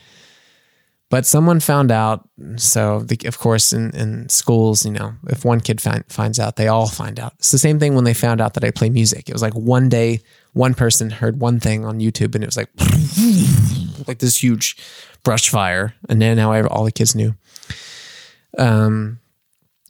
[1.10, 2.28] But someone found out.
[2.58, 6.58] So, the, of course, in, in schools, you know, if one kid find, finds out,
[6.58, 7.34] they all find out.
[7.40, 9.30] It's the same thing when they found out that I play music.
[9.30, 10.20] It was like one day
[10.58, 12.70] one person heard one thing on YouTube and it was like
[14.08, 14.76] like this huge
[15.24, 17.36] brush fire, and then now all the kids knew,
[18.58, 19.20] um,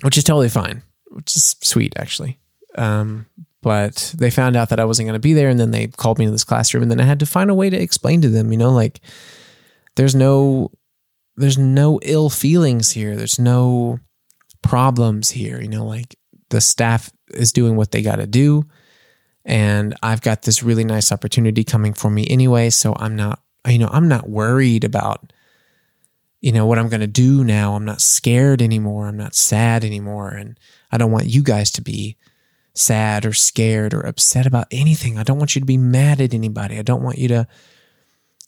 [0.01, 2.37] which is totally fine, which is sweet actually.
[2.75, 3.25] Um,
[3.61, 6.19] but they found out that I wasn't going to be there, and then they called
[6.19, 8.29] me to this classroom, and then I had to find a way to explain to
[8.29, 8.99] them, you know, like
[9.95, 10.71] there's no
[11.37, 13.99] there's no ill feelings here, there's no
[14.61, 16.15] problems here, you know, like
[16.49, 18.65] the staff is doing what they got to do
[19.47, 22.69] and I've got this really nice opportunity coming for me anyway.
[22.69, 25.31] So I'm not, you know, I'm not worried about,
[26.41, 27.73] you know, what I'm going to do now.
[27.73, 29.07] I'm not scared anymore.
[29.07, 30.31] I'm not sad anymore.
[30.31, 30.59] And
[30.91, 32.17] I don't want you guys to be
[32.75, 35.17] sad or scared or upset about anything.
[35.17, 36.77] I don't want you to be mad at anybody.
[36.77, 37.47] I don't want you to,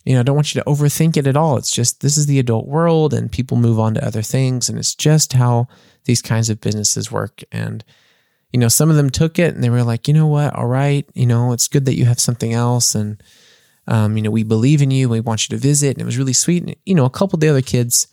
[0.05, 1.57] you know, I don't want you to overthink it at all.
[1.57, 4.69] It's just this is the adult world and people move on to other things.
[4.69, 5.67] And it's just how
[6.05, 7.41] these kinds of businesses work.
[7.51, 7.83] And,
[8.51, 10.55] you know, some of them took it and they were like, you know what?
[10.55, 11.07] All right.
[11.13, 12.95] You know, it's good that you have something else.
[12.95, 13.21] And,
[13.87, 15.09] um, you know, we believe in you.
[15.09, 15.91] We want you to visit.
[15.91, 16.63] And it was really sweet.
[16.63, 18.07] And, you know, a couple of the other kids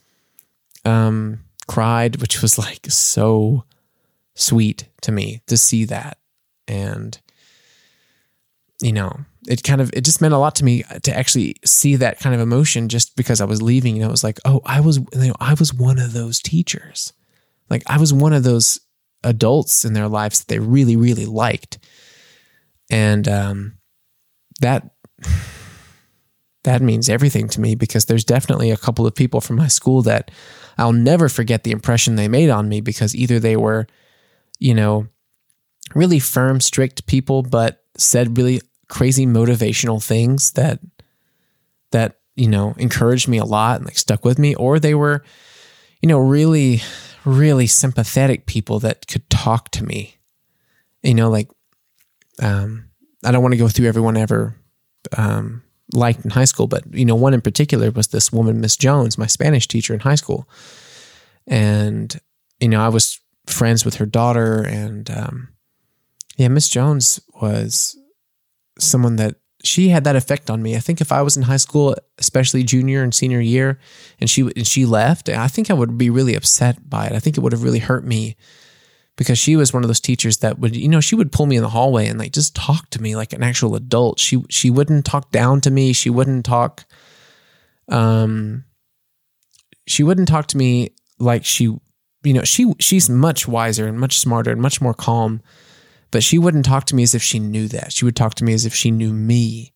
[0.84, 3.64] um, cried, which was like so
[4.34, 6.18] sweet to me to see that.
[6.66, 7.18] And,
[8.82, 11.97] you know, it kind of, it just meant a lot to me to actually see
[11.97, 13.97] that kind of emotion just because I was leaving.
[13.97, 16.40] You know, it was like, oh, I was, you know, I was one of those
[16.40, 17.12] teachers.
[17.70, 18.80] Like I was one of those
[19.24, 21.78] adults in their lives that they really, really liked.
[22.90, 23.78] And um,
[24.61, 24.90] that,
[26.64, 30.03] that means everything to me because there's definitely a couple of people from my school
[30.03, 30.30] that
[30.78, 33.86] I'll never forget the impression they made on me because either they were,
[34.59, 35.07] you know,
[35.94, 40.80] really firm, strict people, but said really crazy motivational things that
[41.93, 45.24] that you know encouraged me a lot and like stuck with me, or they were,
[46.03, 46.82] you know, really,
[47.24, 50.16] really sympathetic people that could talk to me.
[51.03, 51.49] You know, like
[52.43, 52.87] um,
[53.24, 54.57] I don't want to go through everyone ever
[55.16, 55.62] um,
[55.93, 59.18] liked in high school, but you know, one in particular was this woman, Miss Jones,
[59.18, 60.49] my Spanish teacher in high school,
[61.47, 62.20] and
[62.61, 65.49] you know, I was friends with her daughter, and um,
[66.37, 67.97] yeah, Miss Jones was
[68.78, 70.76] someone that she had that effect on me.
[70.76, 73.78] I think if I was in high school, especially junior and senior year,
[74.20, 77.12] and she and she left, I think I would be really upset by it.
[77.12, 78.36] I think it would have really hurt me
[79.16, 81.56] because she was one of those teachers that would, you know, she would pull me
[81.56, 84.20] in the hallway and like just talk to me like an actual adult.
[84.20, 85.92] She she wouldn't talk down to me.
[85.92, 86.84] She wouldn't talk
[87.88, 88.64] um
[89.86, 91.64] she wouldn't talk to me like she
[92.22, 95.40] you know, she she's much wiser and much smarter and much more calm
[96.11, 97.92] but she wouldn't talk to me as if she knew that.
[97.92, 99.72] She would talk to me as if she knew me.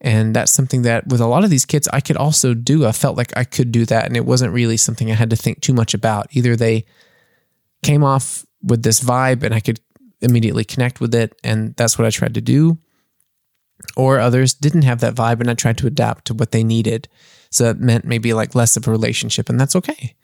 [0.00, 2.86] And that's something that with a lot of these kids, I could also do.
[2.86, 4.04] I felt like I could do that.
[4.04, 6.28] And it wasn't really something I had to think too much about.
[6.32, 6.84] Either they
[7.82, 9.80] came off with this vibe and I could
[10.20, 11.38] immediately connect with it.
[11.42, 12.78] And that's what I tried to do.
[13.96, 17.08] Or others didn't have that vibe and I tried to adapt to what they needed.
[17.50, 19.48] So it meant maybe like less of a relationship.
[19.48, 20.14] And that's okay.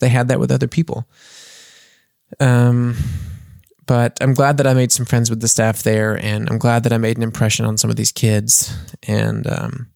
[0.00, 1.08] They had that with other people.
[2.40, 2.96] Um,
[3.86, 6.84] but I'm glad that I made some friends with the staff there, and I'm glad
[6.84, 8.74] that I made an impression on some of these kids.
[9.06, 9.88] And um,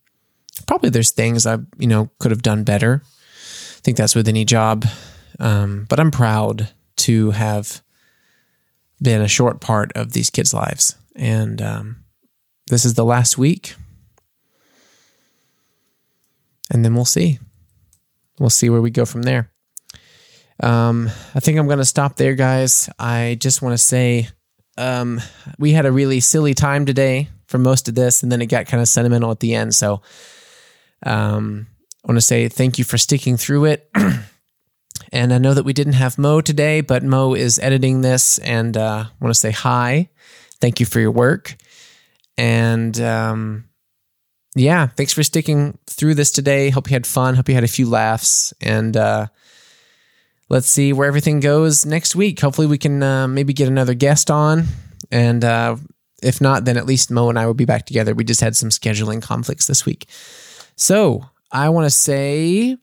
[0.67, 3.03] probably there's things I you know could have done better.
[3.05, 4.85] I think that's with any job,
[5.39, 7.83] um, but I'm proud to have
[9.01, 10.97] been a short part of these kids' lives.
[11.15, 12.05] And um,
[12.67, 13.75] this is the last week,
[16.71, 17.39] and then we'll see.
[18.39, 19.51] We'll see where we go from there.
[20.63, 22.89] Um, I think I'm going to stop there, guys.
[22.99, 24.29] I just want to say
[24.79, 25.21] um,
[25.59, 28.67] we had a really silly time today for most of this, and then it got
[28.67, 29.75] kind of sentimental at the end.
[29.75, 30.03] So
[31.05, 31.67] um,
[32.05, 33.91] I want to say thank you for sticking through it.
[35.13, 38.77] and I know that we didn't have Mo today, but Mo is editing this, and
[38.77, 40.09] uh, I want to say hi.
[40.61, 41.57] Thank you for your work.
[42.39, 43.69] And um,
[44.55, 46.71] yeah, thanks for sticking through this today.
[46.71, 47.35] Hope you had fun.
[47.35, 48.53] Hope you had a few laughs.
[48.61, 49.27] And uh,
[50.49, 52.41] let's see where everything goes next week.
[52.41, 54.65] Hopefully, we can uh, maybe get another guest on.
[55.11, 55.77] And uh,
[56.23, 58.15] if not, then at least Mo and I will be back together.
[58.15, 60.07] We just had some scheduling conflicts this week.
[60.77, 62.77] So I want to say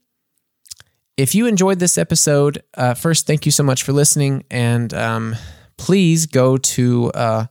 [1.18, 4.43] if you enjoyed this episode, uh, first, thank you so much for listening.
[4.49, 5.36] And um,
[5.78, 7.45] please go to uh,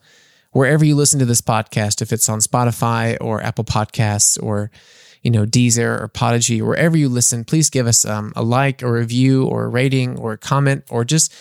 [0.50, 4.70] wherever you listen to this podcast, if it's on Spotify or Apple Podcasts or
[5.22, 8.92] you know, Deezer or Podigee, wherever you listen, please give us um, a like or
[8.92, 11.32] review or a rating or a comment or just,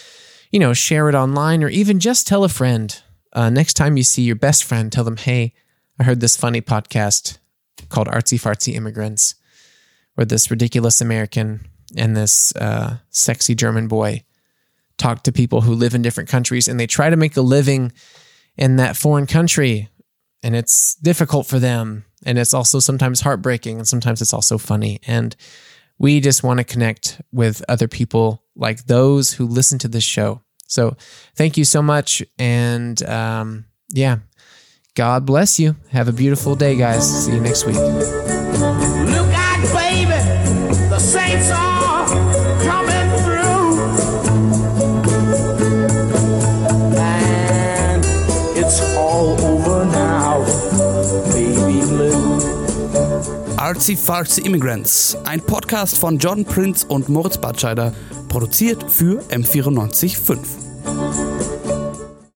[0.51, 3.01] you know, share it online or even just tell a friend.
[3.33, 5.53] Uh, next time you see your best friend, tell them, hey,
[5.99, 7.37] I heard this funny podcast
[7.89, 9.35] called Artsy Fartsy Immigrants,
[10.15, 14.23] where this ridiculous American and this uh, sexy German boy
[14.97, 17.91] talk to people who live in different countries and they try to make a living
[18.57, 19.89] in that foreign country.
[20.43, 24.99] And it's difficult for them and it's also sometimes heartbreaking and sometimes it's also funny.
[25.07, 25.35] And
[25.97, 30.41] we just want to connect with other people like those who listen to this show.
[30.67, 30.95] So
[31.35, 32.23] thank you so much.
[32.39, 34.19] And um, yeah,
[34.95, 35.75] God bless you.
[35.91, 37.25] Have a beautiful day, guys.
[37.25, 37.75] See you next week.
[37.75, 37.87] Look
[39.33, 40.09] out, baby.
[40.89, 42.07] The saints are
[42.63, 43.81] coming through.
[46.97, 48.05] And
[48.57, 49.50] it's all over
[53.71, 57.93] Artsy Fartsy Immigrants, ein Podcast von John Prince und Moritz Batscheider,
[58.27, 61.30] produziert für M945.